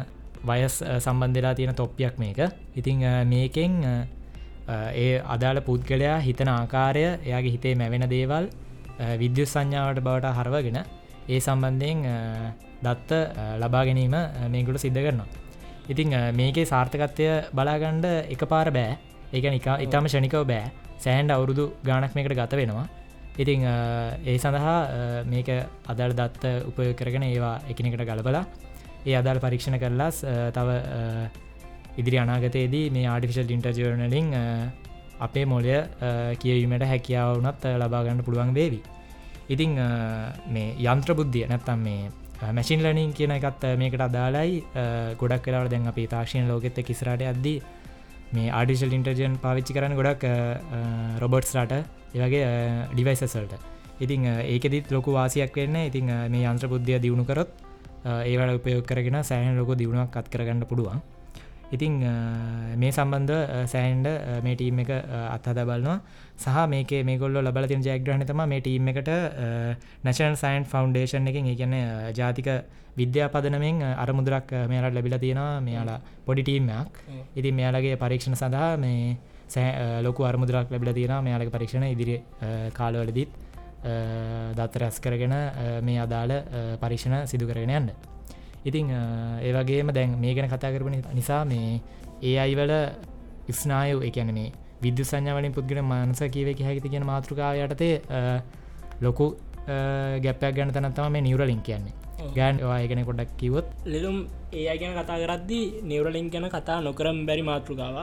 [0.49, 2.39] වයස් සම්බන්ධලා තියෙන තොප්පියක් මේක.
[2.75, 3.73] ඉතිං මේකෙන්
[4.69, 8.45] ඒ අදාළ පුද්ගලයා හිතන ආකාරය එයාගේ හිතේ මැවෙන දේවල්
[9.21, 10.79] විද්‍යුත් සංඥාවට බවට හරවගෙන
[11.29, 11.99] ඒ සම්බන්ධයෙන්
[12.85, 13.11] දත්ත
[13.61, 14.15] ලබා ගැනීම
[14.53, 15.29] මේගුට සිද්ධ කරනවා.
[15.91, 18.97] ඉතිං මේකේ සාර්ථකත්වය බලාගණ්ඩ එක පාර බෑ
[19.33, 20.71] ඒක නිකා ඉතාම ෂණිකව බෑ.
[21.03, 22.87] සෑන්ඩ අවුරුදු ගානක් මේකට ගත වෙනවා.
[23.41, 23.61] ඉතිං
[24.29, 24.77] ඒ සඳහා
[25.31, 25.49] මේක
[25.91, 28.43] අදල් දත්ත උපය කරගෙන ඒවා එකනෙකට ගලබලා
[29.05, 30.17] ඒ අදාල් පරීක්ෂණ කරලාස්
[30.57, 30.69] තව
[31.99, 34.27] ඉදිරි අනාගතයේදී මේ ආඩිෆිශල් ඉන්ටර්ජර්නලින්
[35.25, 35.75] අපේ මොලය
[36.41, 38.81] කියවීමට හැකියාවනත් ලබාගන්න පුළුවන් වේවි.
[39.49, 39.71] ඉතිං
[40.55, 44.63] මේ යන්ත්‍ර බුද්ධිය නැත්තම් මේ මැසින් ලනින් කියන එකත් මේකට අදාලයි
[45.17, 47.57] ගොඩක් කලාවට දැන් අපි තාක්ෂණ ලෝකෙත්ත කිසරට අද්දී
[48.33, 50.23] මේ ආඩිශල් ඉන්ටර්ජන් පාවිච්චි කරන ගොඩක්
[51.19, 51.83] රොබර්ට්ස් රට.
[52.15, 52.45] ඒවගේ
[52.93, 53.53] ඩිවයිසසල්ට
[53.99, 55.75] ඉතිං ඒකෙදිත් ලොකු වාසියක් වෙන්න.
[55.89, 57.51] ඉතිං මේ යන්ත්‍ර බුද්ධිය දියුණු කරොත්
[58.05, 61.01] ඒවට උපයෝ කරගෙන සෑහන් ලොක දියුණුවක් අත් කරගන්න පුළුවන්.
[61.75, 61.95] ඉතිං
[62.81, 63.35] මේ සම්බන්ධ
[63.73, 64.07] සෑන්ඩ
[64.45, 64.91] මේ ටීම් එක
[65.35, 65.97] අත්හද බලනවා.
[66.43, 69.09] සහ මේක මේගොල්ල ලබල තින ජයග්‍රහණ තම මේ ටීම් එකට
[70.05, 71.75] නැශනල් සයින් ෆෞන්ඩේෂන් එකින් ඒගැන
[72.19, 72.49] ජාතික
[72.99, 75.59] විද්‍යා පදනමෙන් අර මුදරක් මෙයාලට ලැබිල තියෙනවා.
[75.67, 77.03] මෙයාලා පොඩි ටීම්මයක්
[77.39, 79.17] ඉතින් මෙයාලගේ පරීක්ෂණ සඳහා මේ
[79.53, 82.17] සෑ ලොකු අරමුදරක් ලැබිල තියෙන මෙයාලක පරීක්ෂණ ඉදිරි
[82.79, 83.31] කාලවලදිත්
[84.57, 85.35] දත්ත රැස් කරගෙන
[85.87, 86.33] මේ අදාළ
[86.81, 87.89] පරීක්ෂණ සිදු කරගෙන යන්න
[88.65, 88.89] ඉතිං
[89.41, 91.81] ඒවගේම දැන් මේ ගැන කතා කරපන නිසා මේ
[92.21, 92.73] ඒ අයිවල
[93.47, 94.49] ඉස්නායු එකන මේ
[94.81, 97.95] විද්‍ය සංඥාවලින් පුද්ගෙන මනස කියවෙක හැකිති කියෙන මාතෘකාව යටතේ
[99.01, 99.27] ලොකු
[100.23, 101.95] ගැප්පයක් ගැන තනත්තම මේ නිවරලින් කියන්නේ.
[102.35, 104.17] ගෑන් ඒගෙන කොඩක් කිවොත් ලෙලුම්
[104.53, 107.97] ඒ ගැන කතා කරද්දි නිවරලින් ගැන කතා නොකරම් බැරි මාතෘකාව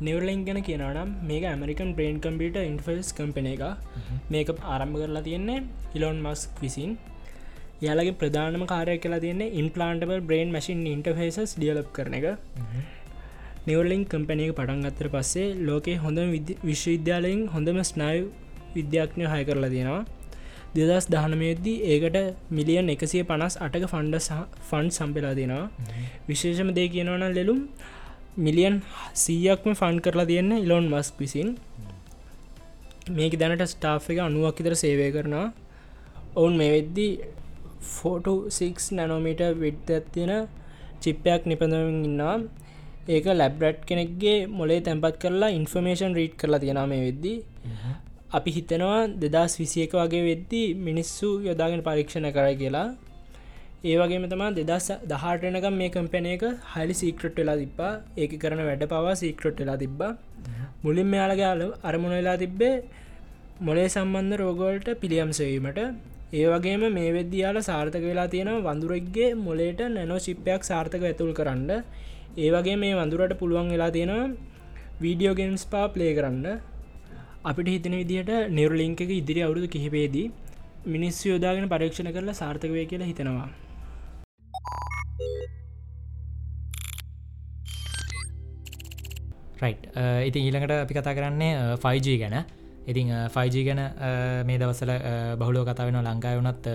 [0.00, 3.62] නිවරලින් ගැන කියනනම් මේක ඇමරිකන් බ්‍රේන් කම්පිට ඉන්ෆස් කම්පන එක
[4.30, 5.58] මේක ආරම්භ කරලා තියෙන්නේ
[5.94, 6.92] ඉලොන් මස්ක් විසින්
[7.86, 12.26] යාලගේ ප්‍රධානම කාරය කියලා තියන්නේ implantable brain machine interfaces develop කරන එක.
[13.68, 16.18] නිවරලින් කම්පනයක පටන් අත්තර පස්සේ ලෝකේ හොඳ
[16.68, 18.24] විශ්වවිද්‍යාලයෙන් හොඳම ස්නායු
[18.76, 20.02] විද්‍යාඥය හය කරලා තියෙනවා.
[20.76, 22.16] දෙදස් දහනමයද්දී ඒකට
[22.58, 24.22] මිලියන් එකසිය පනස් අටක ෆන්ඩ
[24.68, 25.64] ෆන්් සම්පෙලා දෙෙනවා
[26.30, 27.60] විශේෂම දේ කියනවන ලෙලුම්
[28.46, 28.76] මිලියන්
[29.24, 31.48] සීයක්ම ෆන් කරලා තියෙන්න ඉලොන් මස්ක් විසින්.
[33.10, 35.46] මේක දැනට ස්ටාෆ් එක අනුවක් ඉතර සේවය කරනවා.
[36.36, 37.12] ඔවුන් මේ වෙද්දී
[37.94, 40.32] ෆෝටෝ6 නැනෝමීට විඩ්ත තියෙන
[41.02, 42.36] චිප්පයක් නිපඳමින් ඉන්නවා.
[43.08, 47.38] ඒක ලැබ්රට් කෙනෙක්ගේ මොලේ තැන්පත් කරලා ඉන්ෆර්මේෂන් රීට් කරලා තියෙන මේ වෙද්දී.
[48.38, 52.88] අපි හිතනවා දෙදස් විසියක වගේ වෙද්දී මිනිස්සු යොදාගෙන පරීක්ෂණ කරයි කියලා.
[53.90, 57.92] ඒ වගේම තමා දෙදස් දහටනකම් මේ කම්පැන එක හලි සීක්‍රට් වෙලා තිබ්බා.
[58.22, 60.12] ඒක කරන වැඩ පවා සීක්‍රට් වෙලා තිබ්බා.
[60.84, 62.74] මුලින් මෙයාලගයාල අරමුණ වෙලා තිබ්බේ
[63.66, 65.80] මොලේ සම්බන්ධ රෝගෝල්ට පිළියම්සවීමට
[66.32, 71.70] ඒ වගේම මේ වෙද්දියාල සාර්ථක වෙලා තියෙන වඳුරෙක්ගේ මොලේට නැනෝ ශිප්පයක් සාර්ථක ඇතුල් කරන්න.
[72.42, 74.30] ඒ වගේ මේ වඳුරට පුළුවන් වෙලා තියෙනවා
[75.02, 76.46] වීඩියෝගෙන්ස් පා ප්ලේ කරන්න.
[77.50, 80.26] අපිට හිතන විදිහට නිවරලිංක එක ඉදිරි අවුරුදු කිහිපේදී
[80.94, 83.48] මිනිස්සු යෝදාගෙන පරීක්ෂණ කරලා සාර්ථකවය කියලා හිතනවා.
[89.62, 89.76] රයි්
[90.28, 91.52] ඉති ඊළඟට අපි කතා කරන්නේ
[91.84, 92.36] 5G ගැන.
[92.86, 93.82] ඉතිං 5G ගැන
[94.44, 94.92] මේ දවසල
[95.36, 96.66] බහුලෝ කතා වෙන ලංකාය වනත්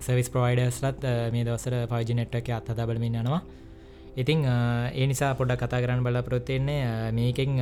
[0.00, 3.40] සවිස් ප්‍රවයිඩස්ලත් මේ දවසර 5G නෙට්ට එක අත් හදාබලමින් යනවා
[4.16, 7.54] ඉතිං ඒ නිසා පොඩක් කතා කරන්න බල ප්‍රොත්තෙන්නේ මේකෙන්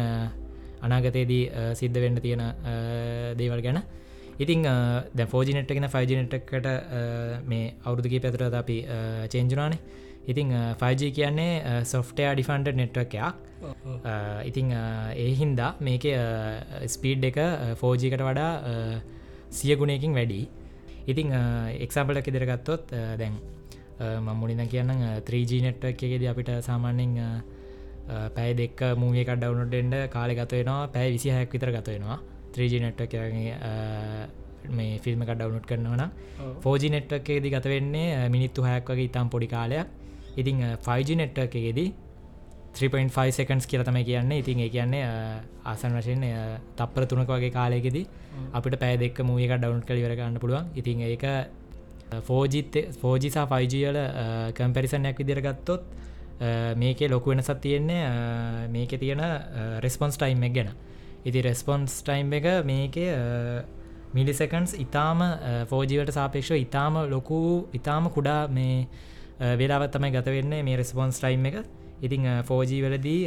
[0.80, 1.44] අනාගතයේදී
[1.74, 2.42] සිද්ධ වෙන්න තියෙන
[3.36, 3.82] දේවල් ගැන.
[4.36, 4.62] ඉතිං
[5.12, 6.66] ද ෆෝජිනට්ගෙන ෆයිජිනට්කට
[7.44, 8.78] මේ අවුරුදුකි පැතුරද අපි
[9.28, 9.78] චේන්ජුනානේ
[10.26, 13.34] ඉතිං 5G කියන්නේ සොෆ්ටයා ඩිෆන්ඩ නෙට්වකයක්
[14.44, 14.70] ඉතිං
[15.16, 16.06] ඒ හින්දා මේක
[16.86, 17.38] ස්පීඩ් එක
[17.80, 18.52] ෆෝජිකට වඩා
[19.50, 20.40] සිය ගුණයකින් වැඩි
[21.06, 21.28] ඉතිං
[21.78, 23.36] එක්සාම්පල කෙදරගත්තොත් දැන්
[24.20, 24.90] මම්මුලින කියන්න
[25.22, 27.12] 3G නෙට්ව එකෙද අපිට සාමාන්‍යෙන්
[28.34, 32.18] පැයි දෙක් මූියක ඩවුනොට්ෙන්ඩ කාලෙ ගතවෙනවා පැයි විසි හැක් විතර ගතවෙනවා
[32.54, 33.14] 3G නෙට්ව
[34.70, 36.02] මේ ෆිල්ම ඩවුනුට් කරනවන
[36.62, 39.94] ෆෝජි නෙට්ව එකේදි ගතවෙන්නේ මිනිත්තු හැක් වගේ ඉතාම් පොඩි කාලයක්
[40.36, 41.88] ඉතිං 5G නෙට්ව එකේදී
[42.74, 44.38] 3.5 සකන්ස් කියලතම කියන්නේ.
[44.38, 45.04] ඉතින් ඒ කියන්නේ
[45.64, 46.24] ආසන් වශයෙන්
[46.76, 47.96] තප්පර තුනක වගේ කාලයකෙද
[48.52, 50.66] අපිට පැය දෙක් මූියක ඩවුන්් කළ වරගන්න පුළුවන්.
[50.74, 51.24] ඉතින් ඒක
[52.22, 53.96] ෆෝජිත් ෆෝජිසා ෆයිජියල
[54.54, 55.82] කම්පැරිසනයක් විදිරගත්තොත්
[56.76, 58.02] මේකේ ලොකු වෙනසත් තියෙන්නේ
[58.68, 59.22] මේක තියෙන
[59.80, 60.70] රෙස්පොන්ස් ටයිම් එක ගැන.
[61.24, 62.96] ඉති රෙස්පොන්ස් ටයිම් එක මේක
[64.14, 65.18] මිලිසකන්ස් ඉතාම
[65.66, 68.86] ෆෝජීවට සාපේක්ෂ ඉතාම ලොකු ඉතාම කුඩා මේ
[69.38, 71.64] වෙලාවත් තමයි ගත වෙන්නේ මේ රෙස්පොන්ස් ටයිම් එක.
[72.00, 73.22] ඉතිං ෆෝජී වලදී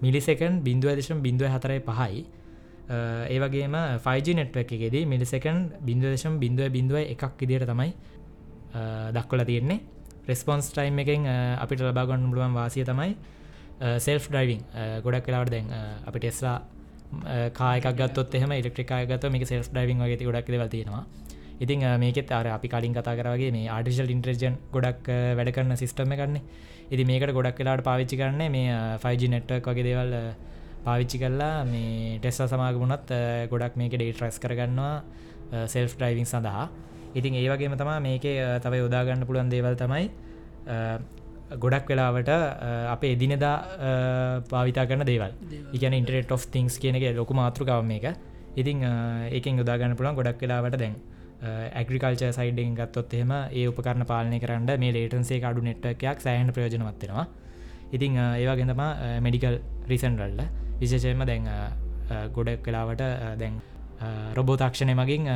[0.00, 2.24] මිලිසකන් බින්දුව දශම් බිඳුව හතරයි පහයි.
[3.28, 7.92] ඒවගේම ෆයිජි නෙට්ව එකෙද මිලිසකන් බින්දුවදශම් බිඳුව බිඳුව එකක් ඉදිර තමයි
[9.12, 9.80] දක්කොල තියෙන්නේ.
[10.24, 11.26] රෙස්පොන්ස් ටයිම් එකෙන්
[11.58, 13.16] අපිට ලබාගන්න පුළුවන් වාසිය තමයි
[13.98, 14.60] සෙල්ෆ් ඩයිවිං
[15.02, 15.66] ගොඩක් කලාවට දැන්
[16.06, 16.58] අපි ටෙස්ලා
[17.52, 21.04] කායක ගත් එහම ඉලෙක්ට්‍රිකාය ගත මේක සෙල්ස් ඩයිවිං වගේ ගොඩක් දෙවතියෙනවා
[21.62, 25.06] ඉතින් මේකෙත් අර අපි කලින් කතා කරගේ මේ ආටිශල් ඉන්ට්‍රජන් ගොඩක්
[25.38, 26.38] වැඩ කරන්න සිිස්ටම කරන්න
[26.90, 28.72] ඉති මේකට ගොඩක් කලාට පාවිච්චි කරන්නේ මේ
[29.04, 30.10] 5G නෙට්වක් වගේ දේවල්
[30.86, 33.12] පාවිච්චි කරලා මේ ටෙස්සා සමාගමුණත්
[33.52, 36.66] ගොඩක් මේක ඩේට රැස් කරගන්නවා සෙල්ෆ් ඩයිවිං සඳහා.
[37.14, 38.26] ඉතින් ඒ වගේම තමා මේක
[38.64, 40.10] තවයි යොදාගන්න පුළුවන් දේවල් තමයි
[41.62, 42.30] ගොඩක් වෙලාවට
[42.94, 43.56] අප එදිනෙදා
[44.50, 45.32] පාවිතා කරන දේවල්.
[45.76, 48.06] ඉගන ඉන්ටරෙට of තිංස් කියනගේ ලොකු මාතෘකාව මේක.
[48.56, 48.82] ඉතිං
[49.30, 50.96] ඒකෙන් යොදාගන්න පුළන් ගොඩක් වෙලාවට දැන්
[51.42, 57.26] ඇග්‍රිකල්ච සයිඩෙන් ගත්තොත් එහෙම ඒ උපකරන පාලනය කරන්න මේ ලේටන්සේ අඩු නෙට්ටකයක් සෑහන ප්‍රයෝජනවත්වෙනවා
[57.92, 58.82] ඉතිං ඒවාගෙනතම
[59.20, 60.40] මෙඩිකල් රිසන්රල්ල
[60.78, 61.48] විශේෂයම දැන්
[62.32, 63.02] ගොඩක් කලාවට
[63.38, 63.60] දැන්
[64.34, 65.26] රොබෝ තාක්ෂණය මගින්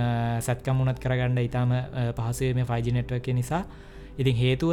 [0.41, 1.73] සැත්කම් මුණත් කරගන්න ඉතාම
[2.13, 3.65] පහසුවේ මේ ෆයිජි නෙට්වක නිසා.
[4.19, 4.73] ඉතින් හේතුව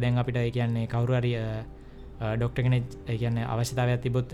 [0.00, 1.32] දැන් අපිට කියන්නේ කවුරුහරි
[2.32, 4.28] ඩොක්ට කෙනෙ කියන්න අවශ්‍යතාවයක් තිබොත්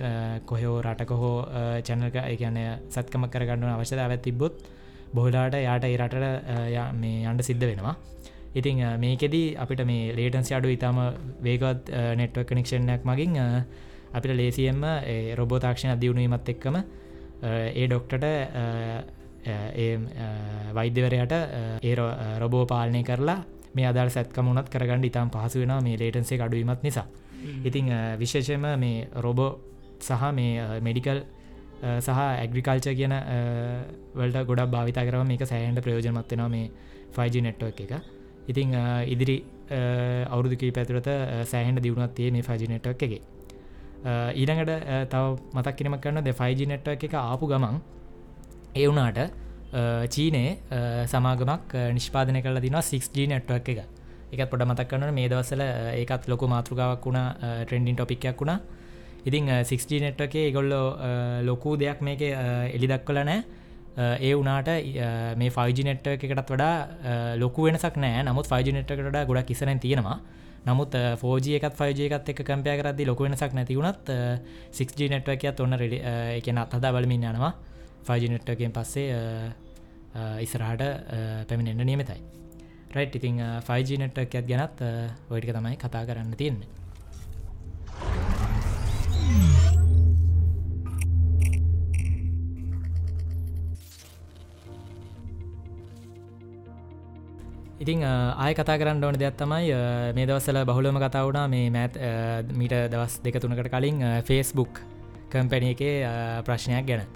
[0.46, 1.46] කොහෝ රටක හෝ
[1.82, 2.58] චැනක කියන්න
[2.88, 4.54] සත්කම කරගන්න අවශ්‍යතාව තිබොත්
[5.14, 6.16] බොහලාට යාට ඒරට
[6.94, 7.94] මේ අන්ඩ සිද්ධ වෙනවා.
[8.54, 10.98] ඉතිං මේකෙදී අපිට මේ ලේටන්සි අඩු ඉතාම
[11.40, 13.38] වේගත් නෙට්ව කනෙක්ෂණයක් මගින්
[14.12, 14.82] අපිට ලේසියෙන්ම
[15.34, 16.76] රොබෝ තාක්ෂණ අධියුණුවීමත් එක්කම
[17.42, 18.24] ඒ ඩොක්ටට
[20.74, 21.94] වෛද්‍යවරයට ඒ
[22.38, 23.38] රොබෝ පාලනය කරලා
[23.74, 27.06] මේ අදල් සැත්කමුණත් කරගන්න ඉතාම් පහසු වෙන මේ ලේටන්සේ අඩුවීමත් නිසා.
[27.64, 27.86] ඉතිං
[28.18, 29.50] විශේෂම මේ රොබෝ
[30.00, 31.20] සහ මේ මෙඩිකල්
[31.80, 33.14] සහ ඇග්‍රිකල්ච කියන
[34.14, 36.70] වලට ගොඩක් භාවිතා කරම මේක සෑහන්ට ප්‍රයෝජනමත්වෙනවා මේ
[37.16, 37.92] 5G නෙට්ව එක.
[38.48, 38.74] ඉතිං
[39.06, 39.36] ඉදිරි
[40.30, 41.10] අවුරුදුකී පැතුරත
[41.46, 43.22] සෑහන්ට දියුණුවත්තිය මේ 5G නෙට්වක් එකගේ
[44.02, 44.72] ඊළඟට
[45.10, 47.80] තව මතක් කිරීමක් කරන්න දෙ ෆයිජි නෙට්ව එක ආපු ගමන්
[48.74, 49.18] ඒ වුනාට
[50.08, 53.80] චීනයේ සමාගමක් නිෂ්පාදන කල දින 6G නෙට්වක් එක.
[54.32, 55.62] එකත් පොඩ මතක් කන්නට මේ දවසල
[55.94, 57.20] ඒකත් ලොක මාතෘකාවක් වුණ
[57.64, 58.58] ට්‍රෙන්ඩින් ටොපික්යක් වුණා.
[59.28, 60.86] ඉතිං 6G නෙට්ව එක ගොල්ලෝ
[61.48, 63.40] ලොකු දෙයක් මේක එලි දක්වල නෑ.
[64.26, 64.68] ඒ වනාට
[65.36, 68.22] මේ ෆයිජි නෙට්ට එකටත් වඩා ලොකු වෙනසක් නෑ.
[68.28, 70.18] නමුත් ෆයිජි නෙට්කට ගොඩක් කිසරෙන් තියෙනවා.
[70.66, 74.10] නමුත් ෆෝජ එකත් ෆයිජ එකත් එක කම්පය කරදදි ලොක වෙනසක් නැතිවුණත්
[74.78, 76.00] 6G නෙට්ව එකත් ඔන්න රෙඩි
[76.38, 77.52] එකන අත්හදා බලමින් යනවා.
[78.06, 79.08] ෆයිජි නෙට්ටකෙන් පස්සේ
[80.44, 80.84] ඉස්රහට
[81.48, 82.20] පැමිණෙන්න්න නියමතයි.
[82.96, 84.84] රයිට් ඉතිං 5G නෙට්ටක් ඇත් ගැනත්
[85.30, 88.29] ඔයිටික තමයි කතා කරන්න තියෙන්නේ.
[97.80, 99.72] ඉතිං ආය කතා කරන්න ඕන දෙයක් තමයි
[100.12, 101.94] මේ දවස්සල බහුලම කතා වුණා මේ මැත්
[102.52, 104.80] මීට දවස් දෙක තුනකට කලින් ෆේස්බුක්
[105.30, 105.94] කම්පැනිය එකේ
[106.44, 107.06] ප්‍රශ්නයක් ගැන.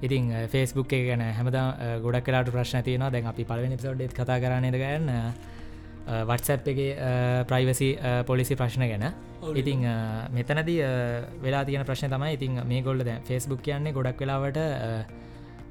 [0.00, 1.58] ඉතින් ෆේස්බුක් එක ගැන හැමද
[2.00, 3.10] ගොඩක් කලාට ප්‍රශ්න තියනවා.
[3.10, 5.12] දැන් අපි පලවෙනි සෝඩ්ඩෙත් කතා කරන්නද ගන්න
[6.24, 6.80] වටසැප් එක
[7.44, 7.90] ප්‍රයිවසි
[8.24, 9.04] පොලිසි ප්‍රශ්න ගැන.
[9.54, 9.84] ඉතිං
[10.32, 10.72] මෙතනද
[11.44, 14.58] වෙලා තියන ප්‍රශ්න තමයි ඉතින් මේ ගොල්ල දැ ෆෙස්බුක් කියන්නේ ගොඩක් වෙලාවට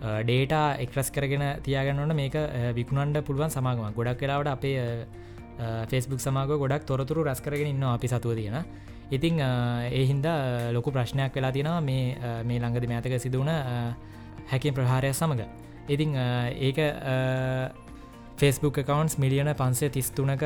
[0.03, 2.35] ඩේටා එක්රස් කරගෙන තියාගන්නට මේක
[2.77, 5.05] විකුණන්ඩ පුළුවන් සමාගම ගොඩක් කලාවට අපේ
[5.91, 8.65] ෆෙස්බුක් සමාග ගොඩක් තොරතුරු රැස් කරගෙන ඉන්න අපි සතුව තියෙන.
[9.11, 11.81] ඉතිං ඒ හින්දා ලොකු ප්‍රශ්නයක් වෙලා තියෙනවා.
[11.81, 13.51] මේ මේ ළඟද මෑතක සිදුවන
[14.51, 15.43] හැකින් ප්‍රහාරය සමඟ
[15.87, 16.15] ඉතිං
[16.67, 16.79] ඒක
[18.39, 20.43] ෆෙස්බුක් කකවන්ස් මිලියන පන්සේ තිස්තුනක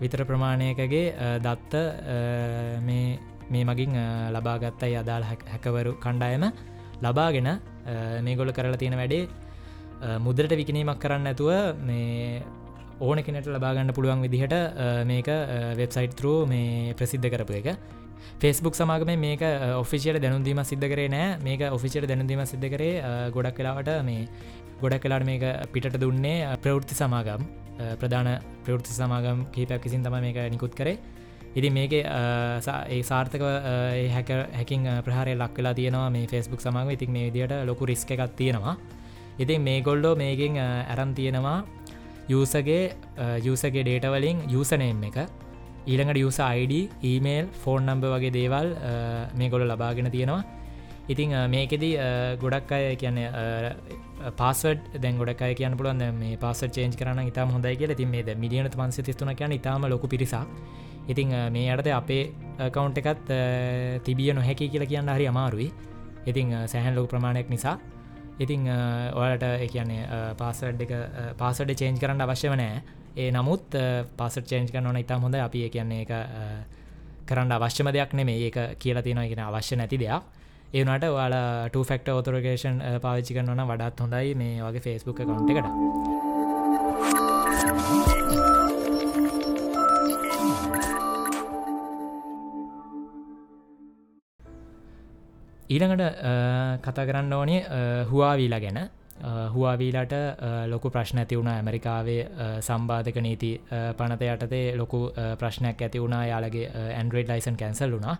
[0.00, 1.06] විතර ප්‍රමාණයකගේ
[1.46, 1.74] දත්ත
[2.82, 3.94] මේ මගින්
[4.34, 6.50] ලබාගත්තයි අදාළ හැකවරු කණ්ඩායම.
[7.02, 7.48] ලබාගෙන
[8.26, 9.28] මේගොල කරලා තියෙන වැඩේ.
[10.26, 11.50] මුදරට විකිනීමක් කරන්න ඇතුව
[11.88, 12.42] මේ
[13.00, 14.54] ඕන කෙනට ලබාගන්න පුළුවන් විදිහට
[15.10, 15.28] මේක
[15.80, 17.68] වෙබ්සයිට් තරූ මේ ප්‍රසිද්ධ කරපු එක.
[18.42, 19.42] ෆෙස්බුක් සමාගම මේක
[19.82, 21.36] ඔෆිසියට දැනුදීම සිද්ධ කරේ නෑ.
[21.46, 22.94] මේක ඔෆිසියට දැනුදීම සිද්ධ කරේ
[23.36, 24.28] ගොඩක් කලාවට මේ
[24.82, 27.44] ගොඩක් කලාට මේක පිට දුන්නේ ප්‍රවෘත්ති සමාගම්.
[28.00, 28.28] ප්‍රධාන
[28.64, 30.98] ප්‍රවෘත්ති සමාගම් කහිපයක් කිසින් තම මේක නිකුත් කරේ.
[31.56, 33.42] ඉති මේක ඒ සාර්ථක
[34.14, 36.90] හැක හැකින් ප්‍රහාරය ලක් වෙලා තියෙනවා මේ ෆෙස්බුක් සමාගම.
[36.90, 38.76] ඉතින් මේ විදියට ලොකු රිස්ක එකක් තියෙනවා.
[39.38, 41.58] ඉතින් මේ ගොල්ඩෝ මේකින් ඇරම් තියෙනවා
[42.30, 42.82] යසගේ
[43.44, 45.18] යසගේ ඩේටවලින් යසනයම් එක.
[45.86, 48.68] ඊළඟට user ID email phone number වගේ දේවල්
[49.34, 50.42] මේ ගොල ලබාගෙන තියෙනවා.
[51.08, 51.92] ඉතිං මේකෙදී
[52.40, 53.28] ගොඩක් අය කියන්නේ
[54.36, 58.34] පාසට දැන් ගොඩක් අය කියන්න පුළුවන් මේ පාස චේන්ජ් කරන ඉතාම හොඳයි කිය තින් මේ
[58.36, 60.42] මිලියන පන්ස තිස්තුන කියන ඉතාම ලොක පිරිසක්.
[61.08, 62.22] ඉතිං මේ අටද අපේ
[62.70, 63.28] කවුන්් එකත්
[64.04, 65.68] තිබිය නොහැකි කියලා කියන්න හරි අමාරුයි.
[66.26, 67.78] ඉතිං සැහැන් ලොක ප්‍රමාණයක් නිසා.
[68.38, 68.68] ඉතිං
[69.14, 70.02] ඔයාලට එකන්නේ
[70.36, 70.92] පාසඩ් එක
[71.38, 72.82] පාසඩ චේන්ජ් කරන්න අවශ්‍ය වනෑ
[73.16, 73.76] ඒ නමුත්
[74.16, 76.12] පාසට චේන්ජ් කරන ඕන ඉතා හොඳ අපි කියන්නේ එක
[77.26, 79.28] කරන්න අවශ්‍යම දෙයක් නෙමේ ඒක කියලා තියෙනවා.
[79.28, 80.22] ගෙන අවශ්‍ය නැති දෙයක්.
[80.74, 85.66] ඒනට වාලා ටෆෙක්ට ෝතරගේෂන් පාවිච්චි කරනවන වඩත් හොඳයි මේ වගේ ෆෙස්බුක් කවුන්ට එකට.
[95.68, 96.20] ඊළඟට
[96.82, 97.60] කතා කරන්න ඕනේ
[98.10, 98.78] හවාවීලා ගැන.
[99.52, 100.14] හවාවීලට
[100.68, 102.22] ලොකු ප්‍රශ්න ඇති වුණ ඇමරිකාවේ
[102.60, 103.50] සම්බාධක නීති
[103.98, 106.24] පනත යටතේ ලොකු ප්‍රශ්නයක් ඇති වුණා.
[106.26, 108.16] යාලගේ ඇන්ඩරෝයිඩ් ලයිසන් කැන්සල් වුණා.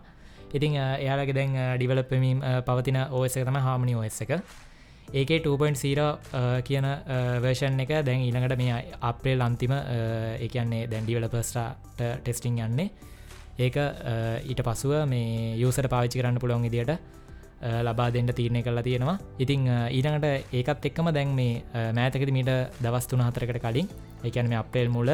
[0.53, 4.31] ඉතිං එයාලගේ දැන් ඩිවලපමීම් පවතින ඕස එක තම හාමනි ඔස් එක.
[5.13, 6.07] ඒක 2.0
[6.63, 6.85] කියන
[7.43, 12.89] වර්ෂන් එක දැන් ඊළඟට මේ අප්‍රේල් අන්තිම එකන්නේ දැන් ඩිවලපස්ටාට ටෙස්ටිං යන්නේ.
[13.57, 13.77] ඒක
[14.43, 17.15] ඊට පසුව මේ යුසට පාවිච්චි කරන්න පුළුවන් ඉදිට
[17.61, 19.17] ලබා දෙන්න තීරණය කරලා තියෙනවා.
[19.39, 21.63] ඉතිං ඊළඟට ඒකත් එක්කම දැන් මේ
[21.97, 22.51] මෑතකද මීට
[22.83, 23.87] දවස්තුන හතරකට කලින්
[24.23, 25.09] එකැන මේ අප්‍රේල් මුල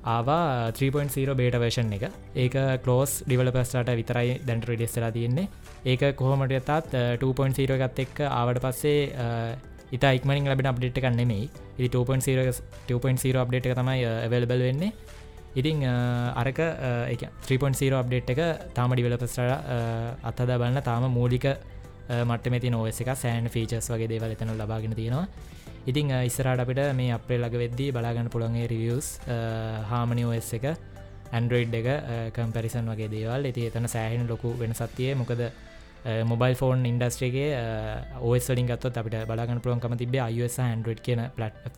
[0.00, 2.04] ආවා 3.0 බේට වර්ෂන් එක.
[2.34, 5.48] ඒක කලෝස් ඩිවලපස්ටට විතරයි දැන්ට රිඩෙස්සලා තියෙන්නේ.
[5.84, 6.70] ඒක කොහොමට යතත්
[7.24, 9.00] 2.0 එකත් එක් ආවට පස්සේ
[9.96, 14.92] ඉතා ඉක්මනින් ලබෙන අප්ඩේට් එකන්නෙමයි ඉ 2.0 අප්ඩේට් එක තමයි ඇවල්බල් වෙන්නේ.
[15.54, 18.40] ඉතිං අරක 3.0 අප්ඩේට් එක
[18.74, 19.38] තාම ඩිවලපස්ට
[20.22, 21.46] අත්හදා බලන්න තාම මූලික
[22.10, 25.26] මට මෙති නොවස එක සෑන් ෆීචස් වගේ දේවල් එතන ලබාගෙන තියෙනවා.
[25.86, 29.08] ඉතිං ඉස්සරට අපිට මේ අපේ ලඟ වෙද්දී බලාගන්න පුළන්ගේ රිවියස්
[29.90, 30.66] හාමනි ඔස් එක
[31.32, 31.88] ඇන්ඩරෝයිඩ් එක
[32.36, 33.42] කම්පැරිසන් වගේ දේවල්.
[33.44, 35.42] ඇති එතන සෑහෙන ලොකු වෙන සත්තිය මොකද
[36.30, 37.48] මොබයිල් ෆෝන් ඉන්ඩස්ට්‍රේගේ
[38.22, 41.74] ඕස්ලින් ගත්ත අපිට බලාගන්න පුළන්කම තිබේ අයස හන්ඩරඩ් කියන පලට්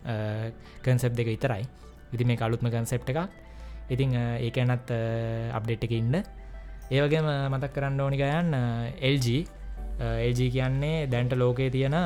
[0.84, 1.64] කන්සප් දෙක විතරයි.
[2.12, 3.20] ඉති මේ කලුත්ම කන්සෙප් එකක්.
[3.88, 4.92] ඉතිං ඒකනත්
[5.58, 6.14] අප්ඩේට් එක ඉන්න.
[6.92, 8.54] ඒවගේම මතක් කරන්න ඕනි ගයන්න
[9.14, 9.44] LG
[10.30, 11.96] LG කියන්නේ දැන්ට ලෝකයේ තියෙන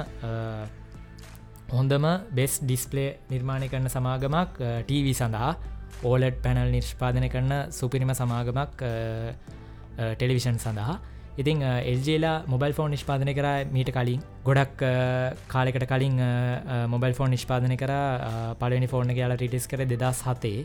[1.72, 2.04] හොඳම
[2.38, 5.56] බෙස් ඩිස්පලේ නිර්මාණය කරන සමාගමක් TV සඳහා.
[6.04, 8.80] ඕලට් පැනල් නිර්ෂ්පාදනය කරන සුපිරිම සමාගමක්
[10.18, 10.96] ටෙලිවිෂන් සඳහා.
[11.40, 14.20] ඉතිං එල්ජේලා මොබයිල් ෆෝන් නිෂ්පාදනය කර මීට කලින්.
[14.46, 14.80] ගොඩක්
[15.52, 16.16] කාලෙකට කලින්
[16.94, 17.92] මොබයිල් ෆෝන් නිෂ්පාදනය කර
[18.60, 20.64] පලනි ෆෝර්න කියලා ටිටිස් කර දෙදස් හතේ.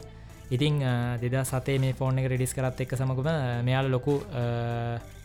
[0.51, 0.79] ඉතිං
[1.21, 3.29] දෙදා සතේ මේ ෆෝන් එක රිඩිස් කරත් එක් සමකුම
[3.63, 4.15] මෙයාල ලොකු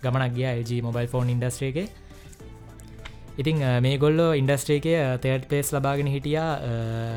[0.02, 1.78] ගමනක් ගිය LG මොබයිල් ෆෝන් ඉන්ඩස්ට්‍රේක
[3.36, 6.50] ඉතිං මේ ගොල්ලෝ ඉන්ඩස්ට්‍රේකය තේට් පේස් ලබාගෙන හිටියා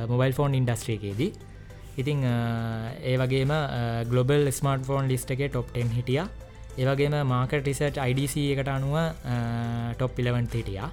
[0.08, 1.32] මොබයිල් ෆෝන් ඉන්ඩස්ට්‍රේකේදී
[1.98, 3.52] ඉතිං ඒ වගේම
[4.08, 6.24] ගලොබල් ස්මර්ට ෆෝන් ලිස්ට එක ටොප්ටෙන් හිටිය.
[6.78, 8.96] ඒවගේම මාකට රිසර්ච් IDC එකට අනුව
[9.98, 10.90] ටොප් පිලවන් හිටියා.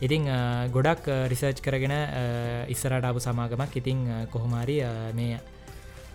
[0.00, 0.30] ඉතිං
[0.70, 1.94] ගොඩක් රිසර්ච් කරගෙන
[2.68, 3.76] ඉස්සරට අපපු සමාගමක්.
[3.76, 4.78] ඉතිං කොහොමාරි
[5.14, 5.40] මේ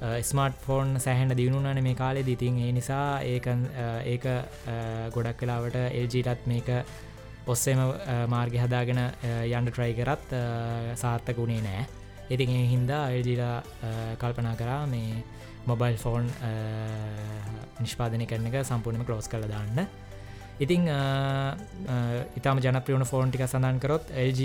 [0.03, 3.47] ස්මර්ට ෆෝන් සැහැන්න දියුණුනන මේ කාලෙ දිතින් ඒ නිසා ඒක
[4.05, 4.25] ඒක
[5.15, 6.69] ගොඩක් කලාවට එල්ජීටත් මේක
[7.47, 7.79] ඔස්සෙම
[8.27, 10.35] මාර්ග හදාගෙන යන්ඩ ට්‍රයි කරත්
[10.95, 11.85] සාර්ථක වුණේ නෑ.
[12.29, 13.57] ඉතින් ඒ හින්දා එල්ජීලා
[14.19, 15.23] කල්පනා කරා මේ
[15.65, 16.29] මොබයිල් ෆෝන්
[17.79, 19.87] නිෂ්පාදනය කරන එක සම්පූර්ණම කලෝස් කළ දාන්න.
[20.59, 20.87] ඉතිං
[22.37, 24.41] ඉතාම ජනප්‍රියුණ ෆෝන් ටික සඳන් කරොත් LG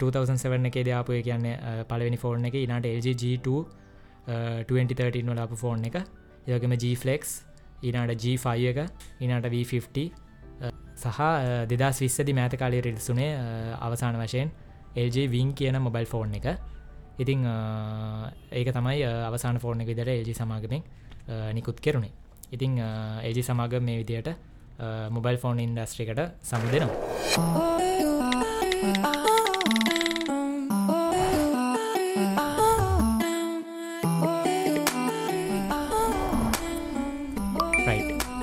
[0.00, 3.84] 2007 එක දාපුය කියන්නේ පලවෙනි ෆෝර්න් එක ඉනට LGG2
[4.26, 5.96] 2013 වල අප ෆෝන් එක.
[6.46, 7.30] යගම Gෆලෙක්ස්
[7.82, 8.78] ඉනට G5 එක
[9.20, 10.10] ඉනට V50
[10.96, 11.20] සහ
[11.68, 13.30] දෙදස් විස්සදි මෑත කාලය රිල්සුනේ
[13.78, 14.48] අවසාන වශයෙන්
[14.96, 16.46] LG වින් කියන මොබයිල් ෆෝන් එක.
[17.18, 17.44] ඉතිං
[18.52, 20.82] ඒක තමයි අවසාන ෆෝර්න එක විදර LG සමාගමෙන්
[21.54, 22.12] නිකුත් කෙරුණේ.
[22.52, 22.78] ඉතිං
[23.24, 24.28] LG සමාගම මේ විදියට
[25.10, 26.90] මොබයිල් ෆෝන් ඉන්ඩස්ට්‍රිකට සමු දෙනවා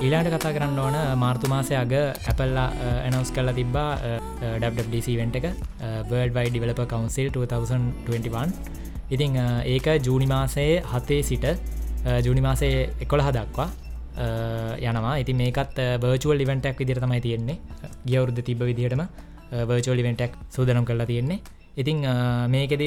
[0.04, 2.64] ඊලාට කතා කරන්න ඕන මාර්තු මාසය අග ඇපල්ලා
[3.04, 3.90] ඇනවස් කල්ලා තිබ්බා
[4.62, 5.46] WWDC වෙන්ට එක
[6.10, 9.38] වර්ඩ වයි ඩිවලප කවන්සිල් 2021 ඉතිං
[9.74, 11.46] ඒක ජූනි මාසයේ හතේ සිට
[12.26, 13.68] ජූනි මාසේ එකොළ හදක්වා
[14.82, 15.14] යනවා.
[15.22, 17.58] ඉති මේකත් බර්චුවල් ඉවෙන්ටක් විදිර තමයි තියෙන්නේ.
[18.06, 19.02] ගියවරුද්ධ තිබ විදිහටම
[19.70, 21.40] වර්චුවල් ඉවෙන්ටක් සූදනම් කරලා තියෙන්නේ.
[21.76, 22.04] ඉතිං
[22.48, 22.84] මේකෙද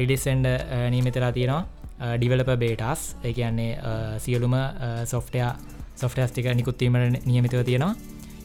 [0.00, 0.46] රිඩිස්සෙන්ඩ
[0.90, 3.70] නීමතරලා තියෙනවා ඩිවලප බේටස් ඒ කියන්නේ
[4.18, 4.54] සියලුම
[5.06, 5.52] සොෆ්ටයා
[5.96, 7.94] සොෆ්ටස්ටික නිකුත්වීමට නියමිතව තියෙනවා.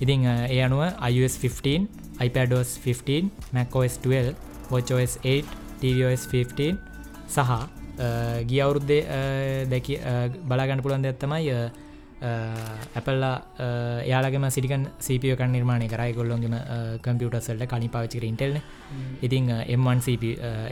[0.01, 1.87] ඉතිං ඒ අනුව iOS 15
[2.19, 4.35] iPadOS 15 macOS 12
[4.71, 5.45] watchOS 8
[5.81, 6.77] TVOS 15
[7.27, 7.51] සහ
[8.49, 9.01] ගිය අවුරුද්දේ
[9.71, 9.97] දැකි
[10.49, 11.53] බලාගන්න පුළන් දෙත්තමයි
[12.21, 13.35] ඇපල්ලා
[14.05, 16.55] යාලගම සිටිකන් සපියකන් නිර්මාණය කරයි ගොල්ලොන්ගම
[17.05, 18.57] කම්පියුටසල්ට කලින් පාවිචික ඉන්ටෙල්න
[19.21, 20.17] ඉතිං එම්1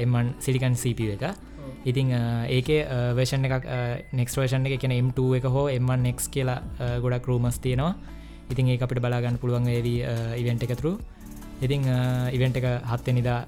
[0.06, 1.24] එම්1 සිලිකන් සප එක
[1.86, 2.12] ඉතිං
[2.58, 2.70] ඒක
[3.16, 3.68] වේෂන් එකක්
[4.14, 7.96] නෙක්ස්වේෂන් එක කියන M2 එක හෝ එම්1නෙක් කියලා ගොඩක් රූමස් තියෙනවා.
[8.50, 10.02] ඉතින් ඒ අපිට බලාගන්න පුළුවන් ඒදී
[10.42, 10.98] ඉවෙන්ට එකතුරු
[11.62, 11.84] ඉතිං
[12.36, 13.40] ඉවෙන්ට එක හත් නිදා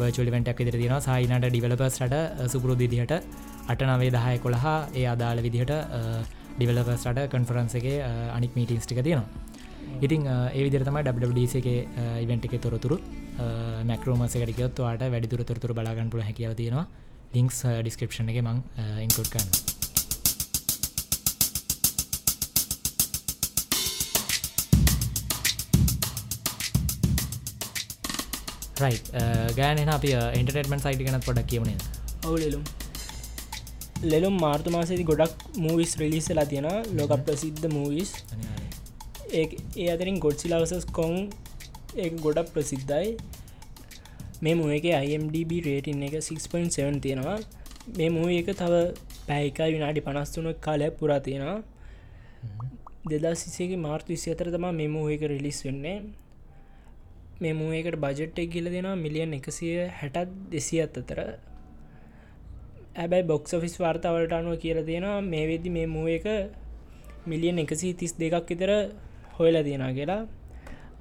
[0.00, 2.14] වර්චුවලි වෙන්ටක් ඉදිර තියෙන සයිනට ඩිවලපස්ට
[2.52, 3.12] සුපුරු දිදිහට
[3.68, 5.72] අට නවේ දහය කොළහා ඒ අදාළ විදිහට
[6.58, 7.96] ඩිවලපස්ට කන්ෆරන්සගේ
[8.36, 9.26] අනික් මීටින්ස් ටික තියෙනවා.
[10.00, 11.68] ඉතිං ඒ විදිරතම WDC එක
[12.24, 12.98] ඉවෙන්ට් එක තොරතුරු.
[13.90, 16.86] මැක්‍රෝමසකටියොත් වාට වැඩිතුර තොරතුර බලාගන්පුල හැකිව තියෙනවා.
[17.36, 18.60] ලිංක්ස් ඩිස්ක්‍රපෂන් එක මං
[19.06, 19.76] ඉන්කුට් කරන්න
[29.58, 31.70] ගෑන අපි ඉන්ටර්ටමන් සයිට ගැනත් පොඩක් කියවන
[32.24, 32.64] ඔවුලෙලුම්
[34.04, 34.34] ලෙලුම්.
[34.44, 36.68] මාර්තු මාසේති ගොඩක් මූවිස් රිලිස්සලා තියෙන
[36.98, 38.10] ලෝක ප්‍රසිද්ධ මූවිස්
[39.34, 41.14] ඒ අතරින් ගොඩ්සිලවසස් කොන්
[41.96, 43.08] ඒ ගොඩක් ප්‍රසිද්ධයි
[44.42, 47.38] මේ මුව එක IMDB රේටින් එක 6.7 තියෙනවා.
[47.98, 48.74] මේ මුව එක තව
[49.26, 51.62] පැයිකා විනාඩි පනස්තුන කාලයක් පුරා තියෙනවා.
[53.08, 55.98] දෙදා සිසේගේ මාර්තු විසි අතර තමා මෙම එක රිලිස් වෙන්නේ.
[57.40, 61.18] මේ මූකට බජට් එක කියල දෙෙනවා මිලියන් එකසිය හැටත් දෙසියත් අතර.
[62.96, 66.26] ඇබැයි බොක්ස ෆිස් වාර්තාවලට අනුව කියල තියෙනවා මේ වෙදදි මේ මුව එක
[67.26, 68.70] මිලියන් එකසි තිස් දෙකක් විතර
[69.38, 70.22] හොයලා තියෙන කියලා.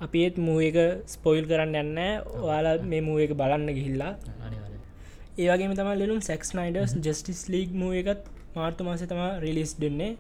[0.04, 0.78] අපි ඒත් මුව එක
[1.14, 2.00] ස්පොයිල් කරන්න යන්න
[2.44, 4.14] ඔයාලා මේ මුව එක බලන්න ගිහිල්ලා.
[5.44, 8.24] ඒවගේ තම ලුම් Zack Snyder's Justice League movie එකත්
[8.56, 10.18] මාර්තු මාස තම රිලිස් දෙන්නේ.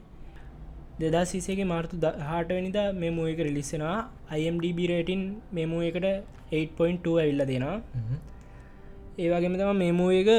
[1.01, 1.95] දෙදා සිසේගේ මාර්තු
[2.29, 3.97] හාටවනිද මේ මුව එක රිලිස්සෙනවා
[4.39, 5.23] IMDB රේටින්
[5.57, 6.07] මෙමුව එකට
[6.51, 7.77] 8.2 ඇවිල්ල දෙෙනවා.
[9.23, 10.29] ඒවගේම තම මෙමුව එක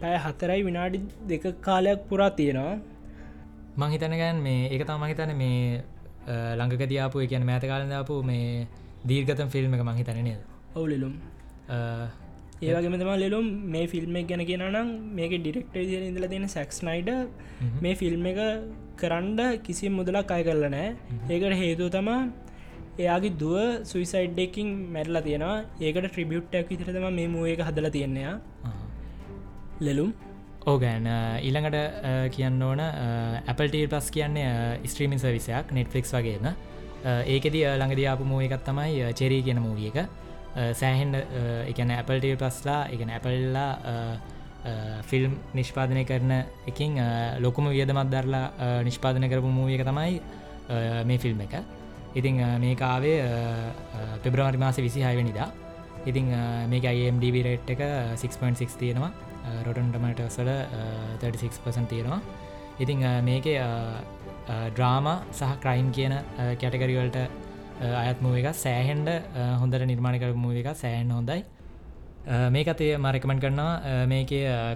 [0.00, 0.98] පැය හතරයි විනාඩි
[1.30, 2.74] දෙක කාලයක් පුරා තියෙනවා.
[3.80, 5.82] මංහිතනගැන් මේ එක තම මහිතන මේ
[6.26, 8.66] ළඟක දයාපු කියන මෑත කාලදාපු මේ
[9.08, 10.32] දීර්ගතම් ෆිල්ම් එක මහිතනනය
[10.74, 11.14] ඔවුලිලුම්
[12.62, 13.46] ඒවගේම තම ලෙලුම්.
[13.72, 17.10] මේ ෆිල්ම් එක ගැන කියනම් මේක ඩිරෙක්ට දිය ඉඳල තියෙන සැක්ස් නයිඩ
[17.84, 18.40] මේ ෆිල්ම් එක
[19.00, 20.88] කරන්ඩ කිසි මුදලක් අය කරල නෑ
[21.34, 22.20] ඒකට හේතු තමා
[23.02, 23.56] එයාගේ දුව
[23.90, 25.56] සුයිසයිඩ්ඩකින් මැරලා තියෙනවා.
[25.80, 28.34] ඒකට ට්‍රිබියුට්ටක් විතරතම මේ මුව එක හදල තියෙනවා
[29.86, 30.10] ලෙලුම්
[30.68, 31.06] ඕගෑන්
[31.40, 31.76] ඊළඟට
[32.34, 32.80] කියන්න ඕන
[33.48, 36.48] Appleට පස් කියන්නේ ස්ත්‍රීමින් සවිසයක් නෙට්ෆලික්ස් වගේම.
[37.04, 40.08] ඒකෙද ළඟදියාපු මූ එකත් තමයි චෙරී කියන මූවිය එක.
[40.80, 41.16] සෑහෙන්ඩ
[41.70, 43.70] එකන ඇපල්ට පස්ලා එකන ඇපල්ලා
[45.08, 46.32] ෆිල්ම් නිෂ්පාදනය කරන
[46.66, 46.98] එකින්
[47.44, 50.20] ලොකුම වියදමත් දරලා නිෂ්පාදන කරපු මූිය එක තමයි
[51.08, 51.54] මේ ෆිල්ම් එක.
[52.14, 53.16] ඉතිං මේ කාවේ
[54.22, 55.48] පෙබ්‍රවාරි මාස විසි හයවැනිදා
[56.06, 56.28] ඉතිං
[56.68, 57.80] මේක අයිම්ඩB රේට් එක
[58.20, 59.12] 6.6 තියෙනවා.
[59.66, 60.50] රොටන්ටමට සල
[61.22, 62.20] 36පසන් තියෙනවා.
[62.82, 63.46] ඉතිං මේක
[64.74, 66.14] ඩ්‍රාම සහ ක්‍රයිම් කියන
[66.62, 67.18] කැටකරිවලට
[68.04, 69.08] අයත් මුව එක සෑහෙන්ඩ
[69.60, 71.44] හොඳට නිර්මාණ කර මුව එක සෑහන් හොඳයි.
[72.54, 74.06] මේකතේ මරකමෙන්ට කරනවා.
[74.14, 74.32] මේක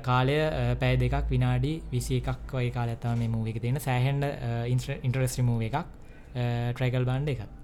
[0.08, 0.36] කාලය
[0.82, 4.24] පෑ දෙකක් විනාඩි විසි එකක් වයි කාලඇත්තම මේ මූවික තියෙන සෑහන්ඩ
[5.06, 5.82] ඉන්ට්‍රස්ටි මූව එකක්.
[6.76, 7.61] ට්‍රයිකල් බන්්ඩ එකක්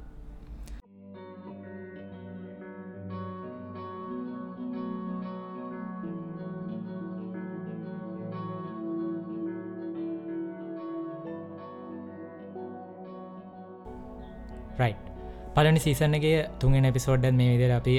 [15.59, 17.95] පලනි සීසන්නගේ තුන්ගෙන එපිසෝඩ්ඩ මේ විදිර අපි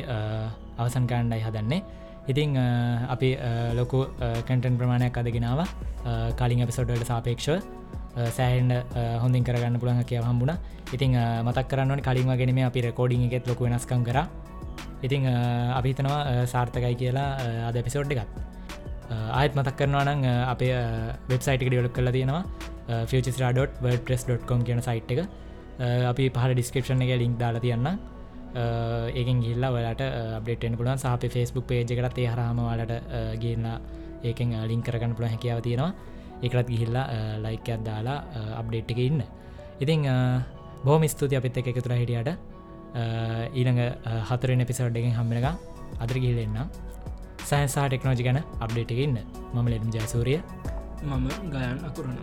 [0.82, 1.80] අවසන් කාණ්ඩයි හදන්නේ.
[2.32, 2.56] ඉතිං
[3.16, 3.30] අපි
[3.80, 4.00] ලොකු
[4.48, 5.62] කටන් ප්‍රමාණයක් අදගෙනාව
[6.40, 7.58] කලින් එපිසෝඩ්ඩට සාපේක්ෂව
[8.38, 10.54] සෑහන්ඩ හොඳින් කරගන්න පුළන් කිය හම්බුණ.
[10.96, 14.20] ඉතිං මතක් කරන්නවන කලින් වගෙනම අපි රකෝඩිං එකෙත් ලොකු වෙනස්කම් කර.
[15.04, 15.28] ඉතිං
[15.80, 17.30] අපිතනවා සාර්ථකයි කියලා
[17.68, 18.32] අද එපිසෝඩ් එකත්.
[19.34, 20.74] ආයත් මතක් කරනවා නං අපේ
[21.32, 22.44] වෙබ්සයිට් ඩියලක් කල තියෙනවා.
[23.12, 25.28] ෆචස්රා.වඩ.com කියන සයිට් එක.
[25.80, 27.88] අපි පහල ඩිස්ක්‍රපෂන් එක ලිින්ක් දාලා තියන්න.
[29.20, 30.04] ඒකෙන් ගිල්ලා වලට
[30.38, 32.94] අප්ඩේටෙන් පුලන් සහප ෆස්බුක් පේජ එකටත් ඒ හරහමවාලට
[33.42, 33.68] ගන්න
[34.24, 35.92] ඒකෙන් ලිං කරගන්න පුළ හැකියාව තියෙනවා.
[36.44, 37.06] එකත් ගිහිල්ලා
[37.46, 38.20] ලයිකයක් දාලා
[38.60, 39.24] අප්ඩේට් එක ඉන්න.
[39.80, 40.08] ඉතිං
[40.84, 42.36] බෝම ස්තුති අපිත් එක එකතුර හිටියට.
[43.54, 43.82] ඊළඟ
[44.30, 45.48] හතරෙන පිසවඩ් එකෙන් හම්මෙනක
[46.04, 46.70] අදර ගිහිලෙන්න්න
[47.50, 49.18] සයන්සා ටෙක්නෝජි ගැන අප්ඩේට් එක ඉන්න.
[49.54, 50.40] මම ලෙම් ජයසූරිය.
[51.04, 52.18] මම ගයන් අකුරණ